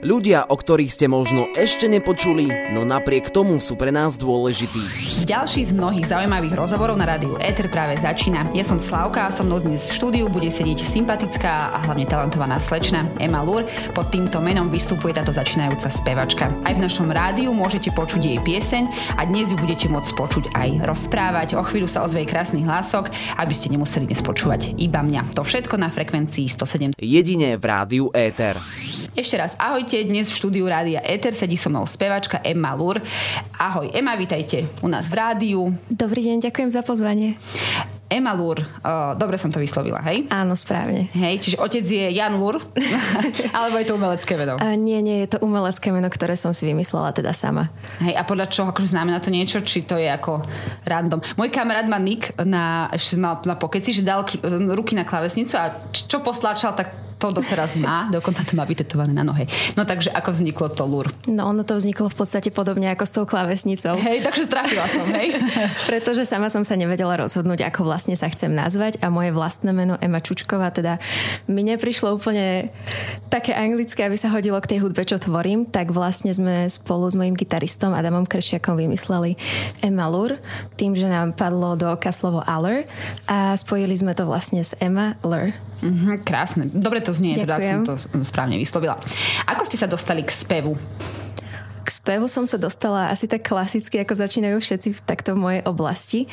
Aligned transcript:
Ľudia, 0.00 0.48
o 0.48 0.56
ktorých 0.56 0.88
ste 0.88 1.12
možno 1.12 1.52
ešte 1.52 1.84
nepočuli, 1.84 2.72
no 2.72 2.88
napriek 2.88 3.28
tomu 3.28 3.60
sú 3.60 3.76
pre 3.76 3.92
nás 3.92 4.16
dôležití. 4.16 4.80
Ďalší 5.28 5.60
z 5.60 5.76
mnohých 5.76 6.08
zaujímavých 6.08 6.56
rozhovorov 6.56 6.96
na 6.96 7.04
rádiu 7.04 7.36
Ether 7.36 7.68
práve 7.68 8.00
začína. 8.00 8.48
Ja 8.56 8.64
som 8.64 8.80
Slavka 8.80 9.28
a 9.28 9.34
som 9.34 9.44
mnou 9.44 9.60
dnes 9.60 9.92
v 9.92 10.00
štúdiu 10.00 10.32
bude 10.32 10.48
sedieť 10.48 10.80
sympatická 10.80 11.76
a 11.76 11.84
hlavne 11.84 12.08
talentovaná 12.08 12.56
slečna 12.56 13.04
Emma 13.20 13.44
Lur. 13.44 13.68
Pod 13.92 14.08
týmto 14.08 14.40
menom 14.40 14.72
vystupuje 14.72 15.12
táto 15.12 15.36
začínajúca 15.36 15.92
spevačka. 15.92 16.48
Aj 16.64 16.72
v 16.72 16.80
našom 16.80 17.12
rádiu 17.12 17.52
môžete 17.52 17.92
počuť 17.92 18.24
jej 18.24 18.38
pieseň 18.40 18.88
a 19.20 19.28
dnes 19.28 19.52
ju 19.52 19.60
budete 19.60 19.92
môcť 19.92 20.16
počuť 20.16 20.44
aj 20.56 20.68
rozprávať. 20.80 21.60
O 21.60 21.62
chvíľu 21.68 21.92
sa 21.92 22.08
ozve 22.08 22.24
krásny 22.24 22.64
hlások, 22.64 23.12
aby 23.36 23.52
ste 23.52 23.68
nemuseli 23.68 24.08
dnes 24.08 24.24
počúvať 24.24 24.80
iba 24.80 25.04
mňa. 25.04 25.36
To 25.36 25.44
všetko 25.44 25.76
na 25.76 25.92
frekvencii 25.92 26.48
107. 26.48 26.96
Jedine 26.96 27.60
v 27.60 27.64
rádiu 27.68 28.08
Ether. 28.16 28.56
Ešte 29.20 29.36
raz 29.36 29.52
ahojte, 29.60 30.00
dnes 30.08 30.32
v 30.32 30.38
štúdiu 30.40 30.64
Rádia 30.64 31.04
Eter 31.04 31.36
sedí 31.36 31.52
so 31.52 31.68
mnou 31.68 31.84
spevačka 31.84 32.40
Emma 32.40 32.72
Lur. 32.72 33.04
Ahoj 33.60 33.92
Emma, 33.92 34.16
vítajte 34.16 34.64
u 34.80 34.88
nás 34.88 35.12
v 35.12 35.20
rádiu. 35.20 35.76
Dobrý 35.92 36.24
deň, 36.24 36.48
ďakujem 36.48 36.72
za 36.72 36.80
pozvanie. 36.80 37.36
Emma 38.08 38.32
Lur, 38.32 38.64
uh, 38.64 39.12
dobre 39.20 39.36
som 39.36 39.52
to 39.52 39.60
vyslovila, 39.60 40.00
hej? 40.08 40.24
Áno, 40.32 40.56
správne. 40.56 41.12
Hej, 41.12 41.36
čiže 41.44 41.60
otec 41.60 41.84
je 41.84 42.16
Jan 42.16 42.40
Lur, 42.40 42.64
alebo 43.60 43.76
je 43.76 43.86
to 43.86 44.00
umelecké 44.00 44.40
meno? 44.40 44.56
A 44.56 44.72
nie, 44.72 45.04
nie, 45.04 45.28
je 45.28 45.36
to 45.36 45.44
umelecké 45.44 45.92
meno, 45.92 46.08
ktoré 46.08 46.32
som 46.32 46.56
si 46.56 46.64
vymyslela 46.64 47.12
teda 47.12 47.36
sama. 47.36 47.68
Hej, 48.00 48.16
a 48.16 48.24
podľa 48.24 48.48
čoho, 48.48 48.72
akože 48.72 48.96
znamená 48.96 49.20
to 49.20 49.28
niečo, 49.28 49.60
či 49.60 49.84
to 49.84 50.00
je 50.00 50.08
ako 50.08 50.48
random? 50.88 51.20
Môj 51.36 51.52
kamarát 51.52 51.84
má 51.84 52.00
Nick 52.00 52.32
na, 52.40 52.88
ešte 52.88 53.20
mal 53.20 53.44
na 53.44 53.52
pokeci, 53.52 53.92
že 53.92 54.00
dal 54.00 54.24
ruky 54.72 54.96
na 54.96 55.04
klavesnicu 55.04 55.60
a 55.60 55.76
čo 55.92 56.24
posláčal, 56.24 56.72
tak 56.72 56.99
to 57.20 57.28
doteraz 57.36 57.76
má, 57.76 58.08
dokonca 58.08 58.40
to 58.40 58.56
má 58.56 58.64
vytetované 58.64 59.12
na 59.12 59.20
nohe. 59.20 59.44
No 59.76 59.84
takže 59.84 60.08
ako 60.08 60.32
vzniklo 60.32 60.72
to 60.72 60.88
lúr? 60.88 61.12
No 61.28 61.52
ono 61.52 61.68
to 61.68 61.76
vzniklo 61.76 62.08
v 62.08 62.16
podstate 62.16 62.48
podobne 62.48 62.88
ako 62.88 63.04
s 63.04 63.12
tou 63.12 63.24
klávesnicou. 63.28 64.00
Hej, 64.00 64.24
takže 64.24 64.48
trafila 64.48 64.88
som, 64.88 65.04
hej. 65.12 65.36
Pretože 65.92 66.24
sama 66.24 66.48
som 66.48 66.64
sa 66.64 66.80
nevedela 66.80 67.20
rozhodnúť, 67.20 67.68
ako 67.68 67.84
vlastne 67.84 68.16
sa 68.16 68.32
chcem 68.32 68.48
nazvať 68.48 68.96
a 69.04 69.12
moje 69.12 69.36
vlastné 69.36 69.76
meno 69.76 70.00
Ema 70.00 70.24
Čučková 70.24 70.72
teda 70.72 70.96
mi 71.44 71.60
neprišlo 71.60 72.16
úplne 72.16 72.72
také 73.28 73.52
anglické, 73.52 74.08
aby 74.08 74.16
sa 74.16 74.32
hodilo 74.32 74.56
k 74.64 74.76
tej 74.76 74.78
hudbe, 74.80 75.04
čo 75.04 75.20
tvorím, 75.20 75.68
tak 75.68 75.92
vlastne 75.92 76.32
sme 76.32 76.64
spolu 76.72 77.04
s 77.12 77.18
mojim 77.18 77.36
gitaristom 77.36 77.92
Adamom 77.92 78.24
Kršiakom 78.24 78.80
vymysleli 78.80 79.36
Emma 79.84 80.08
Lur, 80.08 80.40
tým, 80.80 80.96
že 80.96 81.04
nám 81.04 81.36
padlo 81.36 81.76
do 81.76 81.92
oka 81.92 82.08
slovo 82.16 82.40
Aller 82.40 82.88
a 83.28 83.52
spojili 83.60 83.92
sme 83.92 84.16
to 84.16 84.24
vlastne 84.24 84.64
s 84.64 84.72
Emma 84.80 85.20
Lur. 85.20 85.52
Mm-hmm, 85.80 86.28
krásne. 86.28 86.68
Dobre 86.68 87.00
to 87.00 87.09
znie, 87.12 87.34
teda, 87.36 87.58
ak 87.58 87.62
som 87.62 87.82
to 87.84 87.94
správne 88.24 88.56
vyslovila. 88.56 88.96
Ako 89.46 89.62
ste 89.66 89.76
sa 89.76 89.86
dostali 89.86 90.22
k 90.24 90.30
spevu? 90.30 90.74
K 91.84 91.88
spevu 91.88 92.28
som 92.28 92.44
sa 92.44 92.60
dostala 92.60 93.12
asi 93.12 93.26
tak 93.26 93.44
klasicky, 93.44 94.00
ako 94.00 94.14
začínajú 94.16 94.56
všetci 94.60 94.88
v 94.96 95.00
takto 95.04 95.32
mojej 95.34 95.64
oblasti. 95.64 96.28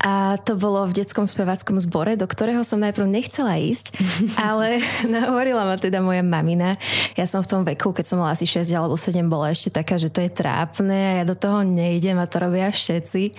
A 0.00 0.40
to 0.40 0.56
bolo 0.56 0.88
v 0.88 0.96
detskom 0.96 1.28
speváckom 1.28 1.76
zbore, 1.76 2.16
do 2.16 2.24
ktorého 2.24 2.64
som 2.64 2.80
najprv 2.80 3.04
nechcela 3.04 3.60
ísť, 3.60 4.00
ale 4.40 4.80
nahovorila 5.14 5.68
ma 5.68 5.76
teda 5.76 6.00
moja 6.00 6.24
mamina. 6.24 6.80
Ja 7.20 7.28
som 7.28 7.44
v 7.44 7.50
tom 7.52 7.62
veku, 7.68 7.92
keď 7.92 8.04
som 8.08 8.16
mala 8.16 8.32
asi 8.32 8.48
6 8.48 8.64
alebo 8.72 8.96
7, 8.96 9.20
bola 9.28 9.52
ešte 9.52 9.68
taká, 9.68 10.00
že 10.00 10.08
to 10.08 10.24
je 10.24 10.32
trápne 10.32 10.96
a 10.96 11.12
ja 11.20 11.24
do 11.28 11.36
toho 11.36 11.60
nejdem 11.60 12.16
a 12.16 12.24
to 12.24 12.40
robia 12.40 12.72
všetci. 12.72 13.36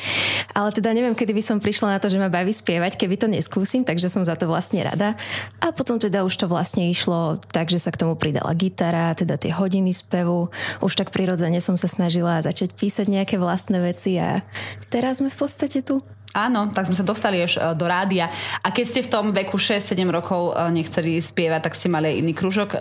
Ale 0.54 0.70
teda 0.70 0.94
neviem, 0.94 1.18
kedy 1.18 1.34
by 1.34 1.42
som 1.42 1.58
prišla 1.58 1.98
na 1.98 2.00
to, 2.00 2.14
že 2.14 2.22
ma 2.22 2.30
baví 2.30 2.54
spievať, 2.54 2.94
keby 2.94 3.18
to 3.18 3.26
neskúsim, 3.26 3.82
takže 3.82 4.06
som 4.06 4.22
za 4.22 4.38
to 4.38 4.46
vlastne 4.46 4.86
rada. 4.86 5.18
A 5.66 5.74
potom 5.74 5.98
teda 5.98 6.22
už 6.22 6.38
to 6.38 6.46
vlastne 6.46 6.86
išlo 6.94 7.42
tak, 7.50 7.74
že 7.74 7.82
sa 7.82 7.90
k 7.90 8.06
tomu 8.06 8.14
pridala 8.14 8.54
gitara, 8.54 9.18
teda 9.18 9.42
tie 9.42 9.50
hodiny 9.50 9.90
spevu. 9.98 10.54
Už 10.86 10.94
tak 10.94 11.10
prirodzene 11.10 11.31
som 11.64 11.76
sa 11.80 11.88
snažila 11.88 12.42
začať 12.42 12.74
písať 12.76 13.08
nejaké 13.08 13.36
vlastné 13.40 13.80
veci 13.80 14.18
a 14.18 14.44
teraz 14.92 15.24
sme 15.24 15.30
v 15.32 15.38
podstate 15.38 15.84
tu. 15.86 16.02
Áno, 16.32 16.72
tak 16.72 16.88
sme 16.88 16.96
sa 16.96 17.04
dostali 17.04 17.44
až 17.44 17.60
e, 17.60 17.76
do 17.76 17.84
rádia. 17.88 18.32
A 18.64 18.72
keď 18.72 18.86
ste 18.88 19.02
v 19.04 19.12
tom 19.12 19.26
veku 19.36 19.60
6-7 19.60 20.08
rokov 20.08 20.56
e, 20.56 20.72
nechceli 20.72 21.20
spievať, 21.20 21.68
tak 21.68 21.74
ste 21.76 21.92
mali 21.92 22.08
aj 22.08 22.16
iný 22.24 22.32
kružok, 22.32 22.70
e, 22.72 22.78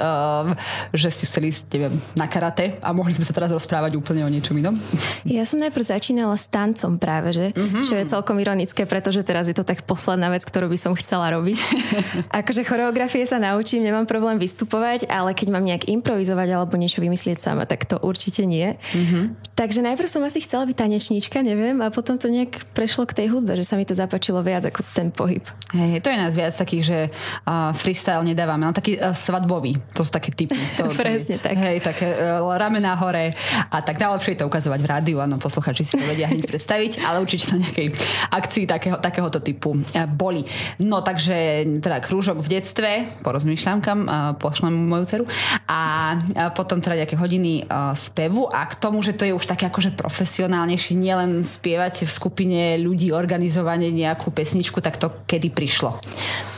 že 0.94 1.10
ste 1.10 1.24
chceli 1.26 1.50
ísť, 1.50 1.64
neviem, 1.74 1.94
na 2.14 2.30
karate 2.30 2.78
a 2.78 2.94
mohli 2.94 3.10
sme 3.10 3.26
sa 3.26 3.34
teraz 3.34 3.50
rozprávať 3.50 3.98
úplne 3.98 4.22
o 4.22 4.30
niečom 4.30 4.54
inom. 4.58 4.78
Ja 5.30 5.46
som 5.46 5.62
najprv 5.62 5.84
začínala 5.84 6.34
s 6.34 6.50
tancom 6.50 6.98
práve, 6.98 7.30
že? 7.30 7.46
Mm-hmm. 7.54 7.84
Čo 7.86 7.94
je 7.96 8.04
celkom 8.08 8.36
ironické, 8.40 8.84
pretože 8.84 9.22
teraz 9.22 9.46
je 9.46 9.54
to 9.56 9.62
tak 9.62 9.84
posledná 9.86 10.32
vec, 10.32 10.42
ktorú 10.42 10.66
by 10.66 10.78
som 10.80 10.92
chcela 10.96 11.30
robiť. 11.30 11.58
akože 12.40 12.66
choreografie 12.66 13.22
sa 13.24 13.38
naučím, 13.38 13.84
nemám 13.84 14.10
problém 14.10 14.40
vystupovať, 14.40 15.06
ale 15.06 15.36
keď 15.36 15.48
mám 15.54 15.64
nejak 15.64 15.86
improvizovať 15.86 16.48
alebo 16.50 16.74
niečo 16.80 17.04
vymyslieť 17.04 17.38
sama, 17.40 17.64
tak 17.64 17.86
to 17.86 18.00
určite 18.00 18.42
nie. 18.44 18.74
Mm-hmm. 18.74 19.54
Takže 19.60 19.84
najprv 19.84 20.08
som 20.08 20.24
asi 20.24 20.40
chcela 20.40 20.64
byť 20.64 20.76
tanečníčka, 20.76 21.44
neviem, 21.44 21.78
a 21.84 21.92
potom 21.92 22.16
to 22.16 22.32
nejak 22.32 22.64
prešlo 22.72 23.04
k 23.04 23.22
tej 23.22 23.26
hudbe, 23.28 23.39
že 23.44 23.64
sa 23.64 23.74
mi 23.76 23.84
to 23.84 23.94
zapáčilo 23.96 24.40
viac 24.44 24.66
ako 24.68 24.80
ten 24.92 25.08
pohyb. 25.10 25.44
Hej, 25.70 26.02
to 26.02 26.08
je 26.10 26.18
nás 26.18 26.32
viac 26.34 26.54
takých, 26.54 26.84
že 26.84 26.98
uh, 27.10 27.70
freestyle 27.72 28.22
nedávame, 28.26 28.66
ale 28.66 28.74
taký 28.74 28.98
uh, 28.98 29.14
svadbový, 29.14 29.78
to 29.94 30.02
sú 30.02 30.10
také 30.10 30.34
typy. 30.34 30.58
To, 30.80 30.90
Presne 31.00 31.38
tak. 31.38 31.54
Hej, 31.56 31.82
také 31.84 32.10
uh, 32.10 32.42
ramená 32.58 32.98
hore 32.98 33.32
a 33.70 33.76
tak 33.80 34.02
najlepšie 34.02 34.34
je 34.34 34.40
to 34.42 34.50
ukazovať 34.50 34.80
v 34.82 34.88
rádiu, 34.88 35.16
áno, 35.22 35.38
posluchači 35.38 35.86
si 35.86 35.94
to 35.94 36.04
vedia 36.04 36.26
hneď 36.26 36.46
predstaviť, 36.46 37.04
ale 37.06 37.22
určite 37.22 37.54
na 37.54 37.62
nejakej 37.62 37.88
akcii 38.30 38.64
takého, 38.66 38.96
takéhoto 38.98 39.38
typu 39.38 39.78
uh, 39.78 40.06
boli. 40.10 40.42
No 40.82 41.00
takže 41.00 41.66
teda 41.80 42.02
krúžok 42.02 42.42
v 42.42 42.60
detstve, 42.60 42.90
porozmýšľam 43.22 43.78
kam, 43.78 43.98
uh, 44.04 44.34
pošlem 44.36 44.74
moju 44.74 45.04
dceru 45.06 45.24
a 45.70 45.80
uh, 46.16 46.50
potom 46.50 46.82
teda 46.82 47.06
nejaké 47.06 47.14
hodiny 47.14 47.64
uh, 47.64 47.94
spevu 47.94 48.50
a 48.50 48.66
k 48.66 48.74
tomu, 48.78 49.00
že 49.04 49.14
to 49.14 49.22
je 49.22 49.36
už 49.36 49.46
také 49.46 49.70
akože 49.70 49.94
profesionálnejšie, 49.94 50.98
nielen 50.98 51.46
spievať 51.46 52.04
v 52.06 52.10
skupine 52.10 52.60
ľudí, 52.80 53.14
organizovanie 53.30 53.94
nejakú 53.94 54.34
pesničku, 54.34 54.82
tak 54.82 54.98
to 54.98 55.06
kedy 55.30 55.54
prišlo? 55.54 55.94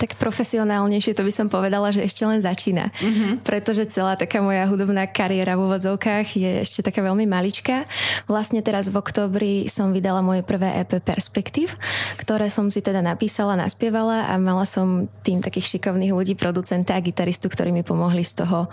Tak 0.00 0.16
profesionálnejšie 0.16 1.12
to 1.12 1.21
by 1.21 1.28
som 1.28 1.53
povedala, 1.53 1.93
že 1.93 2.00
ešte 2.00 2.25
len 2.25 2.41
začína. 2.41 2.88
Mm-hmm. 2.97 3.44
Pretože 3.44 3.84
celá 3.93 4.16
taká 4.16 4.41
moja 4.41 4.65
hudobná 4.65 5.05
kariéra 5.05 5.61
v 5.61 5.69
úvodzovkách 5.69 6.32
je 6.32 6.65
ešte 6.65 6.81
taká 6.81 7.05
veľmi 7.05 7.28
maličká. 7.28 7.84
Vlastne 8.25 8.65
teraz 8.65 8.88
v 8.88 8.97
oktobri 8.97 9.69
som 9.69 9.93
vydala 9.93 10.25
moje 10.25 10.41
prvé 10.41 10.81
EP 10.81 10.97
Perspektív, 11.05 11.77
ktoré 12.16 12.49
som 12.49 12.72
si 12.72 12.81
teda 12.81 13.05
napísala, 13.05 13.53
naspievala 13.53 14.32
a 14.32 14.41
mala 14.41 14.65
som 14.65 15.12
tým 15.21 15.44
takých 15.44 15.77
šikovných 15.77 16.16
ľudí, 16.16 16.32
producenta 16.41 16.97
a 16.97 17.05
gitaristu, 17.05 17.53
ktorí 17.53 17.69
mi 17.69 17.84
pomohli 17.84 18.25
z 18.25 18.49
toho 18.49 18.72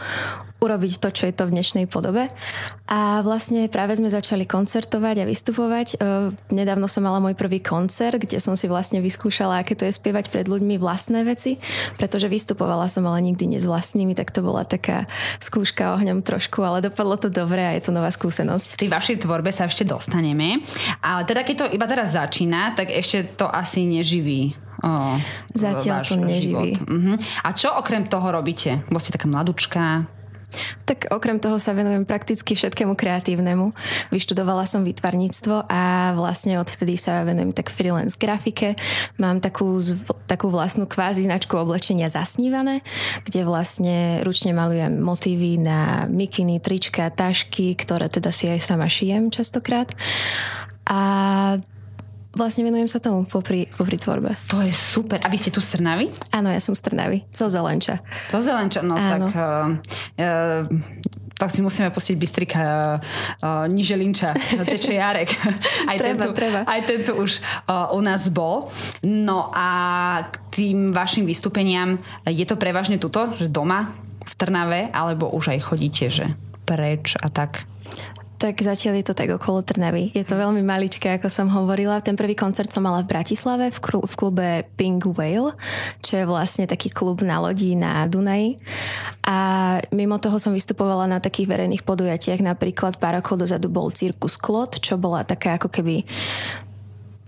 urobiť 0.59 0.99
to, 0.99 1.09
čo 1.11 1.23
je 1.27 1.33
to 1.33 1.47
v 1.47 1.55
dnešnej 1.55 1.85
podobe. 1.87 2.27
A 2.91 3.23
vlastne 3.23 3.71
práve 3.71 3.95
sme 3.95 4.11
začali 4.11 4.43
koncertovať 4.43 5.23
a 5.23 5.29
vystupovať. 5.29 5.87
E, 5.95 6.35
nedávno 6.51 6.91
som 6.91 7.07
mala 7.07 7.23
môj 7.23 7.37
prvý 7.37 7.63
koncert, 7.63 8.19
kde 8.19 8.43
som 8.43 8.59
si 8.59 8.67
vlastne 8.67 8.99
vyskúšala, 8.99 9.63
aké 9.63 9.77
to 9.79 9.87
je 9.87 9.95
spievať 9.95 10.27
pred 10.33 10.45
ľuďmi 10.51 10.75
vlastné 10.75 11.23
veci, 11.23 11.61
pretože 11.95 12.27
vystupovala 12.27 12.91
som 12.91 13.07
ale 13.07 13.23
nikdy 13.23 13.55
nie 13.55 13.59
s 13.61 13.69
vlastnými, 13.69 14.17
tak 14.17 14.35
to 14.35 14.43
bola 14.43 14.67
taká 14.67 15.07
skúška 15.39 15.95
ohňom 15.95 16.25
trošku, 16.25 16.59
ale 16.59 16.83
dopadlo 16.83 17.15
to 17.15 17.29
dobre 17.31 17.63
a 17.63 17.77
je 17.79 17.87
to 17.87 17.95
nová 17.95 18.11
skúsenosť. 18.11 18.81
Tej 18.81 18.91
vašej 18.91 19.17
tvorbe 19.23 19.55
sa 19.55 19.69
ešte 19.69 19.87
dostaneme, 19.87 20.59
ale 20.99 21.23
teda 21.23 21.47
keď 21.47 21.55
to 21.55 21.65
iba 21.71 21.87
teraz 21.87 22.17
začína, 22.17 22.75
tak 22.75 22.91
ešte 22.91 23.37
to 23.39 23.47
asi 23.47 23.87
neživí 23.87 24.69
Oh, 24.79 25.19
Zatiaľ 25.51 26.07
to 26.07 26.15
neživí. 26.15 26.79
Uh-huh. 26.79 27.15
A 27.43 27.51
čo 27.51 27.75
okrem 27.75 28.07
toho 28.07 28.31
robíte? 28.31 28.79
Bo 28.87 28.95
ste 28.95 29.11
taká 29.11 29.27
mladúčka, 29.27 30.07
tak 30.85 31.09
okrem 31.13 31.37
toho 31.37 31.61
sa 31.61 31.77
venujem 31.77 32.03
prakticky 32.03 32.57
všetkému 32.57 32.97
kreatívnemu. 32.97 33.71
Vyštudovala 34.09 34.65
som 34.65 34.81
výtvarníctvo 34.81 35.69
a 35.69 36.13
vlastne 36.17 36.57
odvtedy 36.57 36.97
sa 36.97 37.21
venujem 37.23 37.53
tak 37.53 37.69
freelance 37.69 38.17
grafike. 38.17 38.73
Mám 39.21 39.41
takú, 39.41 39.77
takú 40.25 40.49
vlastnú 40.49 40.89
kvázi 40.89 41.29
značku 41.29 41.57
oblečenia 41.57 42.09
zasnívané, 42.09 42.81
kde 43.25 43.45
vlastne 43.45 44.25
ručne 44.25 44.51
malujem 44.51 44.97
motívy 44.97 45.61
na 45.61 46.09
mikiny, 46.09 46.57
trička, 46.59 47.13
tašky, 47.13 47.77
ktoré 47.77 48.09
teda 48.09 48.33
si 48.33 48.49
aj 48.49 48.59
sama 48.61 48.89
šijem 48.89 49.29
častokrát. 49.29 49.93
A 50.89 50.99
vlastne 52.33 52.65
venujem 52.65 52.89
sa 52.89 53.01
tomu 53.01 53.25
popri, 53.25 53.65
popri 53.73 53.97
tvorbe. 53.97 54.37
To 54.53 54.61
je 54.61 54.73
super. 54.73 55.17
A 55.25 55.27
vy 55.29 55.37
ste 55.41 55.49
tu 55.49 55.61
z 55.61 55.77
Trnavy? 55.77 56.13
Áno, 56.29 56.53
ja 56.53 56.61
som 56.61 56.77
z 56.77 56.85
Trnavy. 56.85 57.25
Zo 57.33 57.49
Zelenča. 57.49 58.01
Zo 58.29 58.39
Zelenča, 58.41 58.85
no 58.85 58.93
Áno. 58.97 59.29
tak... 59.29 59.33
Uh, 59.33 59.67
uh, 60.17 61.27
tak 61.39 61.55
si 61.55 61.63
musíme 61.63 61.87
pustiť 61.87 62.19
Bystrika 62.19 62.59
uh, 62.59 62.99
uh, 63.39 63.65
Niže 63.71 63.95
Linča, 63.95 64.35
teče 64.75 64.99
Jarek. 64.99 65.31
aj, 65.87 65.95
treba, 65.95 66.27
tento, 66.27 66.35
treba. 66.35 66.59
aj 66.67 66.81
tento 66.83 67.15
už 67.15 67.39
uh, 67.39 67.95
u 67.95 68.03
nás 68.03 68.27
bol. 68.27 68.67
No 69.07 69.47
a 69.55 69.67
k 70.27 70.35
tým 70.51 70.91
vašim 70.91 71.23
vystúpeniam, 71.23 71.95
je 72.27 72.43
to 72.43 72.59
prevažne 72.59 72.99
tuto, 72.99 73.31
že 73.39 73.47
doma 73.47 73.95
v 74.19 74.33
Trnave, 74.35 74.91
alebo 74.91 75.31
už 75.31 75.55
aj 75.55 75.71
chodíte, 75.71 76.11
že 76.11 76.35
preč 76.67 77.15
a 77.15 77.31
tak? 77.31 77.63
Tak 78.39 78.63
zatiaľ 78.63 79.03
je 79.03 79.05
to 79.11 79.19
tak 79.19 79.35
okolo 79.35 79.67
Trnavy. 79.67 80.15
Je 80.15 80.23
to 80.23 80.39
veľmi 80.39 80.63
maličké, 80.63 81.19
ako 81.19 81.27
som 81.27 81.51
hovorila. 81.51 81.99
Ten 81.99 82.15
prvý 82.15 82.39
koncert 82.39 82.71
som 82.71 82.87
mala 82.87 83.03
v 83.03 83.11
Bratislave 83.11 83.67
v, 83.67 83.79
v 83.83 84.13
klube 84.15 84.63
Pink 84.79 85.11
Whale, 85.11 85.59
čo 85.99 86.15
je 86.15 86.23
vlastne 86.23 86.63
taký 86.63 86.87
klub 86.87 87.19
na 87.19 87.43
lodí 87.43 87.75
na 87.75 88.07
Dunaji. 88.07 88.55
A 89.27 89.37
mimo 89.91 90.23
toho 90.23 90.39
som 90.39 90.55
vystupovala 90.55 91.03
na 91.11 91.19
takých 91.19 91.51
verejných 91.51 91.83
podujatiach. 91.83 92.39
Napríklad 92.39 92.95
pár 92.95 93.19
rokov 93.19 93.43
dozadu 93.43 93.67
bol 93.67 93.91
Cirkus 93.91 94.39
Klot, 94.39 94.79
čo 94.79 94.95
bola 94.95 95.27
taká 95.27 95.59
ako 95.59 95.67
keby 95.67 96.07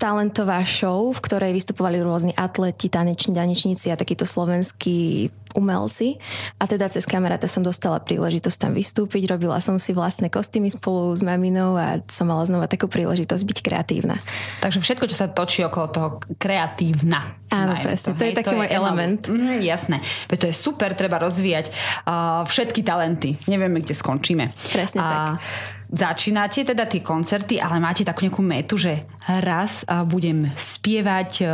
talentová 0.02 0.66
show, 0.66 1.14
v 1.14 1.22
ktorej 1.22 1.54
vystupovali 1.54 2.02
rôzni 2.02 2.34
atleti, 2.34 2.90
taneční, 2.90 3.38
tanečníci 3.38 3.94
a 3.94 3.96
takíto 3.96 4.26
slovenskí 4.26 5.30
umelci. 5.54 6.18
A 6.58 6.66
teda 6.66 6.90
cez 6.90 7.06
kamaráta 7.06 7.46
som 7.46 7.62
dostala 7.62 8.02
príležitosť 8.02 8.58
tam 8.58 8.74
vystúpiť, 8.74 9.30
robila 9.30 9.62
som 9.62 9.78
si 9.78 9.94
vlastné 9.94 10.34
kostýmy 10.34 10.74
spolu 10.74 11.14
s 11.14 11.22
maminou 11.22 11.78
a 11.78 12.02
som 12.10 12.26
mala 12.26 12.48
znova 12.50 12.66
takú 12.66 12.90
príležitosť 12.90 13.44
byť 13.46 13.58
kreatívna. 13.62 14.18
Takže 14.66 14.82
všetko, 14.82 15.06
čo 15.06 15.16
sa 15.22 15.30
točí 15.30 15.62
okolo 15.62 15.88
toho 15.94 16.10
kreatívna. 16.42 17.38
Áno, 17.52 17.78
presne. 17.84 18.16
To, 18.16 18.18
to 18.18 18.26
je 18.26 18.34
taký 18.34 18.56
môj 18.58 18.72
element. 18.72 19.22
Mm, 19.28 19.60
jasné. 19.62 20.00
Veď 20.32 20.38
to 20.40 20.48
je 20.50 20.56
super, 20.56 20.96
treba 20.96 21.20
rozvíjať 21.20 21.70
uh, 22.08 22.48
všetky 22.48 22.82
talenty. 22.82 23.36
Nevieme, 23.46 23.84
kde 23.84 23.92
skončíme. 23.92 24.56
Presne 24.72 25.00
uh, 25.04 25.08
tak 25.12 25.22
začínate 25.92 26.64
teda 26.64 26.88
tie 26.88 27.04
koncerty, 27.04 27.60
ale 27.60 27.84
máte 27.84 28.08
takú 28.08 28.24
nejakú 28.24 28.42
metu, 28.42 28.80
že 28.80 29.04
raz 29.28 29.84
budem 30.08 30.48
spievať 30.56 31.32
e, 31.44 31.46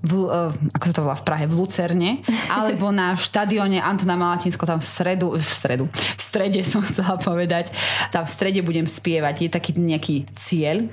v, 0.00 0.12
e, 0.30 0.72
ako 0.72 0.84
sa 0.86 0.94
to 0.94 1.04
volá 1.04 1.16
v 1.18 1.26
Prahe, 1.26 1.44
v 1.50 1.54
Lucerne, 1.58 2.10
alebo 2.54 2.94
na 2.94 3.18
štadióne 3.18 3.82
Antona 3.82 4.14
Malatinsko 4.14 4.64
tam 4.64 4.78
v 4.78 4.86
stredu, 4.86 5.34
v 5.34 5.50
stredu, 5.50 5.84
v 5.90 6.22
strede 6.22 6.60
som 6.62 6.80
chcela 6.88 7.18
povedať, 7.18 7.74
tam 8.14 8.24
v 8.24 8.30
strede 8.30 8.60
budem 8.62 8.86
spievať. 8.86 9.34
Je 9.42 9.50
taký 9.50 9.70
nejaký 9.76 10.16
cieľ? 10.38 10.86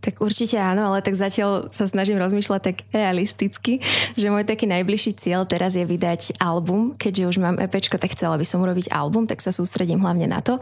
Tak 0.00 0.24
určite 0.24 0.56
áno, 0.56 0.88
ale 0.92 1.04
tak 1.04 1.12
zatiaľ 1.12 1.68
sa 1.68 1.84
snažím 1.84 2.16
rozmýšľať 2.16 2.60
tak 2.64 2.76
realisticky, 2.88 3.84
že 4.16 4.32
môj 4.32 4.48
taký 4.48 4.64
najbližší 4.64 5.12
cieľ 5.12 5.44
teraz 5.44 5.76
je 5.76 5.84
vydať 5.84 6.40
album, 6.40 6.96
keďže 6.96 7.28
už 7.28 7.36
mám 7.36 7.60
EPčko, 7.60 8.00
tak 8.00 8.16
chcela 8.16 8.40
by 8.40 8.46
som 8.48 8.64
urobiť 8.64 8.88
album, 8.96 9.28
tak 9.28 9.44
sa 9.44 9.52
sústredím 9.52 10.00
hlavne 10.00 10.24
na 10.24 10.40
to. 10.40 10.56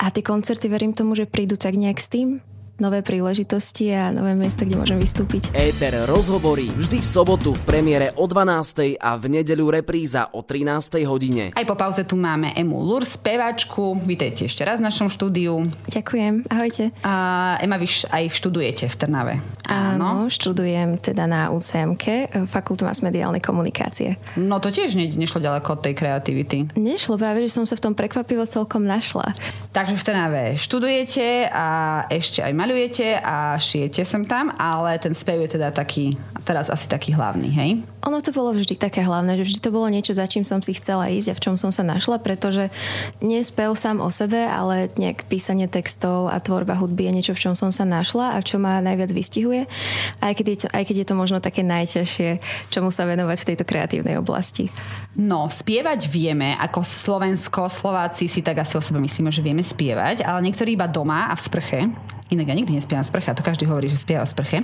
A 0.00 0.08
tie 0.08 0.24
koncerty 0.24 0.72
verím 0.72 0.96
tomu, 0.96 1.12
že 1.12 1.28
prídu 1.28 1.60
tak 1.60 1.76
nejak 1.76 2.00
s 2.00 2.08
tým, 2.08 2.40
nové 2.78 3.02
príležitosti 3.02 3.90
a 3.90 4.14
nové 4.14 4.38
miesta, 4.38 4.62
kde 4.62 4.78
môžem 4.78 4.98
vystúpiť. 5.02 5.50
Éter 5.52 6.06
rozhovorí 6.06 6.70
vždy 6.70 7.02
v 7.02 7.06
sobotu 7.06 7.50
v 7.52 7.62
premiére 7.66 8.14
o 8.14 8.24
12. 8.24 8.96
a 9.02 9.18
v 9.18 9.24
nedeľu 9.38 9.82
repríza 9.82 10.30
o 10.30 10.46
13. 10.46 11.02
hodine. 11.04 11.50
Aj 11.58 11.66
po 11.66 11.74
pauze 11.74 12.06
tu 12.06 12.14
máme 12.14 12.54
Emu 12.54 12.78
Lur, 12.78 13.02
spevačku. 13.02 13.98
Vítejte 14.06 14.46
ešte 14.46 14.62
raz 14.62 14.78
v 14.78 14.86
našom 14.86 15.10
štúdiu. 15.10 15.66
Ďakujem, 15.90 16.46
ahojte. 16.46 16.94
A 17.02 17.14
Ema, 17.58 17.76
vy 17.82 17.90
aj 17.90 18.24
študujete 18.30 18.86
v 18.86 18.94
Trnave. 18.94 19.34
Áno, 19.66 20.24
Áno 20.24 20.30
študujem 20.30 21.02
teda 21.02 21.26
na 21.26 21.50
UCMK, 21.50 22.30
Fakultu 22.46 22.86
masmediálnej 22.86 23.42
komunikácie. 23.42 24.16
No 24.38 24.62
to 24.62 24.70
tiež 24.70 24.94
ne, 24.94 25.10
nešlo 25.10 25.42
ďaleko 25.42 25.76
od 25.76 25.80
tej 25.82 25.94
kreativity. 25.98 26.70
Nešlo, 26.78 27.18
práve, 27.18 27.42
že 27.42 27.50
som 27.50 27.66
sa 27.66 27.74
v 27.74 27.90
tom 27.90 27.94
prekvapivo 27.98 28.46
celkom 28.46 28.86
našla. 28.86 29.34
Takže 29.74 29.98
v 29.98 30.06
Trnave 30.06 30.42
študujete 30.54 31.50
a 31.50 31.66
ešte 32.08 32.40
aj 32.40 32.52
mali 32.54 32.67
maľujete 32.68 33.16
a 33.24 33.56
šijete 33.56 34.04
sem 34.04 34.28
tam, 34.28 34.52
ale 34.60 35.00
ten 35.00 35.16
spev 35.16 35.40
je 35.48 35.56
teda 35.56 35.72
taký, 35.72 36.12
teraz 36.44 36.68
asi 36.68 36.84
taký 36.84 37.16
hlavný, 37.16 37.48
hej? 37.48 37.80
Ono 38.06 38.18
to 38.22 38.30
bolo 38.30 38.54
vždy 38.54 38.78
také 38.78 39.02
hlavné, 39.02 39.34
že 39.40 39.46
vždy 39.48 39.58
to 39.58 39.74
bolo 39.74 39.90
niečo, 39.90 40.14
za 40.14 40.30
čím 40.30 40.46
som 40.46 40.62
si 40.62 40.76
chcela 40.78 41.10
ísť 41.10 41.34
a 41.34 41.36
v 41.36 41.42
čom 41.42 41.54
som 41.58 41.74
sa 41.74 41.82
našla, 41.82 42.22
pretože 42.22 42.70
nie 43.18 43.42
spev 43.42 43.74
sám 43.74 43.98
o 43.98 44.10
sebe, 44.12 44.38
ale 44.46 44.92
nejak 44.94 45.26
písanie 45.26 45.66
textov 45.66 46.30
a 46.30 46.38
tvorba 46.38 46.78
hudby 46.78 47.10
je 47.10 47.12
niečo, 47.18 47.32
v 47.34 47.50
čom 47.50 47.54
som 47.58 47.74
sa 47.74 47.82
našla 47.82 48.38
a 48.38 48.44
čo 48.44 48.62
ma 48.62 48.78
najviac 48.78 49.10
vystihuje. 49.10 49.66
Aj 50.22 50.32
keď 50.32 50.46
je 50.46 50.58
to, 50.62 50.66
aj 50.70 50.82
keď 50.86 50.96
je 51.02 51.06
to 51.10 51.14
možno 51.18 51.38
také 51.42 51.66
najťažšie, 51.66 52.30
čomu 52.70 52.94
sa 52.94 53.08
venovať 53.08 53.36
v 53.42 53.48
tejto 53.54 53.64
kreatívnej 53.66 54.16
oblasti. 54.20 54.70
No, 55.18 55.50
spievať 55.50 56.06
vieme, 56.06 56.54
ako 56.54 56.86
Slovensko, 56.86 57.66
Slováci 57.66 58.30
si 58.30 58.46
tak 58.46 58.62
asi 58.62 58.78
o 58.78 58.82
sebe 58.82 59.02
myslíme, 59.02 59.34
že 59.34 59.42
vieme 59.42 59.66
spievať, 59.66 60.22
ale 60.22 60.46
niektorí 60.46 60.78
iba 60.78 60.86
doma 60.86 61.26
a 61.26 61.34
v 61.34 61.42
sprche. 61.42 61.78
Inak 62.28 62.46
ja 62.46 62.54
nikdy 62.54 62.76
nespievam 62.76 63.02
sprche, 63.02 63.32
a 63.32 63.38
to 63.38 63.42
každý 63.42 63.64
hovorí, 63.64 63.88
že 63.88 63.96
spieva 63.96 64.22
v 64.22 64.32
sprche. 64.36 64.58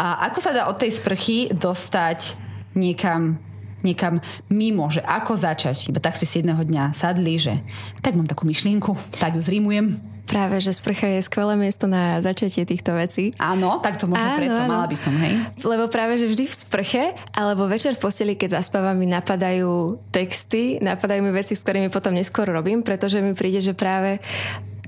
A 0.00 0.24
ako 0.32 0.38
sa 0.40 0.56
dá 0.56 0.62
od 0.72 0.80
tej 0.80 0.96
sprchy 0.96 1.52
dostať 1.52 2.43
niekam 2.76 3.38
niekam 3.84 4.24
mimo, 4.48 4.88
že 4.88 5.04
ako 5.04 5.36
začať. 5.36 5.92
Iba 5.92 6.00
tak 6.00 6.16
si 6.16 6.24
si 6.24 6.40
jedného 6.40 6.64
dňa 6.64 6.96
sadli, 6.96 7.36
že 7.36 7.60
tak 8.00 8.16
mám 8.16 8.24
takú 8.24 8.48
myšlienku, 8.48 8.96
tak 9.20 9.36
ju 9.36 9.44
zrímujem. 9.44 10.00
Práve, 10.24 10.56
že 10.56 10.72
sprcha 10.72 11.04
je 11.04 11.20
skvelé 11.20 11.52
miesto 11.52 11.84
na 11.84 12.16
začatie 12.16 12.64
týchto 12.64 12.96
vecí. 12.96 13.36
Áno, 13.36 13.76
tak 13.84 14.00
to 14.00 14.08
možno 14.08 14.24
áno, 14.24 14.40
preto, 14.40 14.56
áno. 14.56 14.72
mala 14.72 14.88
by 14.88 14.96
som, 14.96 15.12
hej? 15.20 15.36
Lebo 15.60 15.84
práve, 15.92 16.16
že 16.16 16.32
vždy 16.32 16.48
v 16.48 16.54
sprche, 16.56 17.04
alebo 17.36 17.68
večer 17.68 17.92
v 17.92 18.08
posteli, 18.08 18.32
keď 18.32 18.56
zaspávam, 18.64 18.96
mi 18.96 19.04
napadajú 19.04 20.00
texty, 20.08 20.80
napadajú 20.80 21.20
mi 21.20 21.28
veci, 21.28 21.52
s 21.52 21.60
ktorými 21.60 21.92
potom 21.92 22.16
neskôr 22.16 22.48
robím, 22.48 22.80
pretože 22.80 23.20
mi 23.20 23.36
príde, 23.36 23.60
že 23.60 23.76
práve 23.76 24.16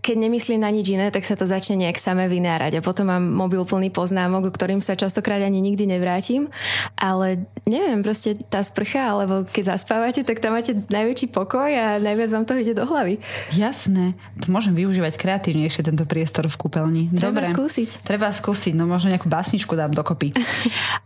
keď 0.06 0.22
nemyslím 0.22 0.62
na 0.62 0.70
nič 0.70 0.94
iné, 0.94 1.10
tak 1.10 1.26
sa 1.26 1.34
to 1.34 1.42
začne 1.50 1.82
nejak 1.82 1.98
samé 1.98 2.30
vynárať 2.30 2.78
a 2.78 2.84
potom 2.84 3.10
mám 3.10 3.26
mobil 3.26 3.66
plný 3.66 3.90
poznámok, 3.90 4.46
o 4.46 4.54
ktorým 4.54 4.78
sa 4.78 4.94
častokrát 4.94 5.42
ani 5.42 5.58
nikdy 5.58 5.90
nevrátim. 5.90 6.46
Ale 6.94 7.42
neviem, 7.66 8.06
proste 8.06 8.38
tá 8.38 8.62
sprcha, 8.62 9.10
alebo 9.10 9.42
keď 9.42 9.74
zaspávate, 9.74 10.22
tak 10.22 10.38
tam 10.38 10.54
máte 10.54 10.78
najväčší 10.86 11.34
pokoj 11.34 11.66
a 11.66 11.98
najviac 11.98 12.30
vám 12.30 12.46
to 12.46 12.54
ide 12.54 12.78
do 12.78 12.86
hlavy. 12.86 13.18
Jasné. 13.50 14.14
To 14.46 14.54
môžem 14.54 14.78
využívať 14.78 15.18
kreatívnejšie 15.18 15.82
tento 15.82 16.06
priestor 16.06 16.46
v 16.46 16.54
kúpeľni. 16.54 17.10
Treba 17.10 17.42
Dobre. 17.42 17.50
skúsiť. 17.50 18.06
Treba 18.06 18.30
skúsiť, 18.30 18.78
no 18.78 18.86
možno 18.86 19.10
nejakú 19.10 19.26
básničku 19.26 19.74
dám 19.74 19.90
dokopy. 19.90 20.30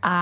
A, 0.01 0.17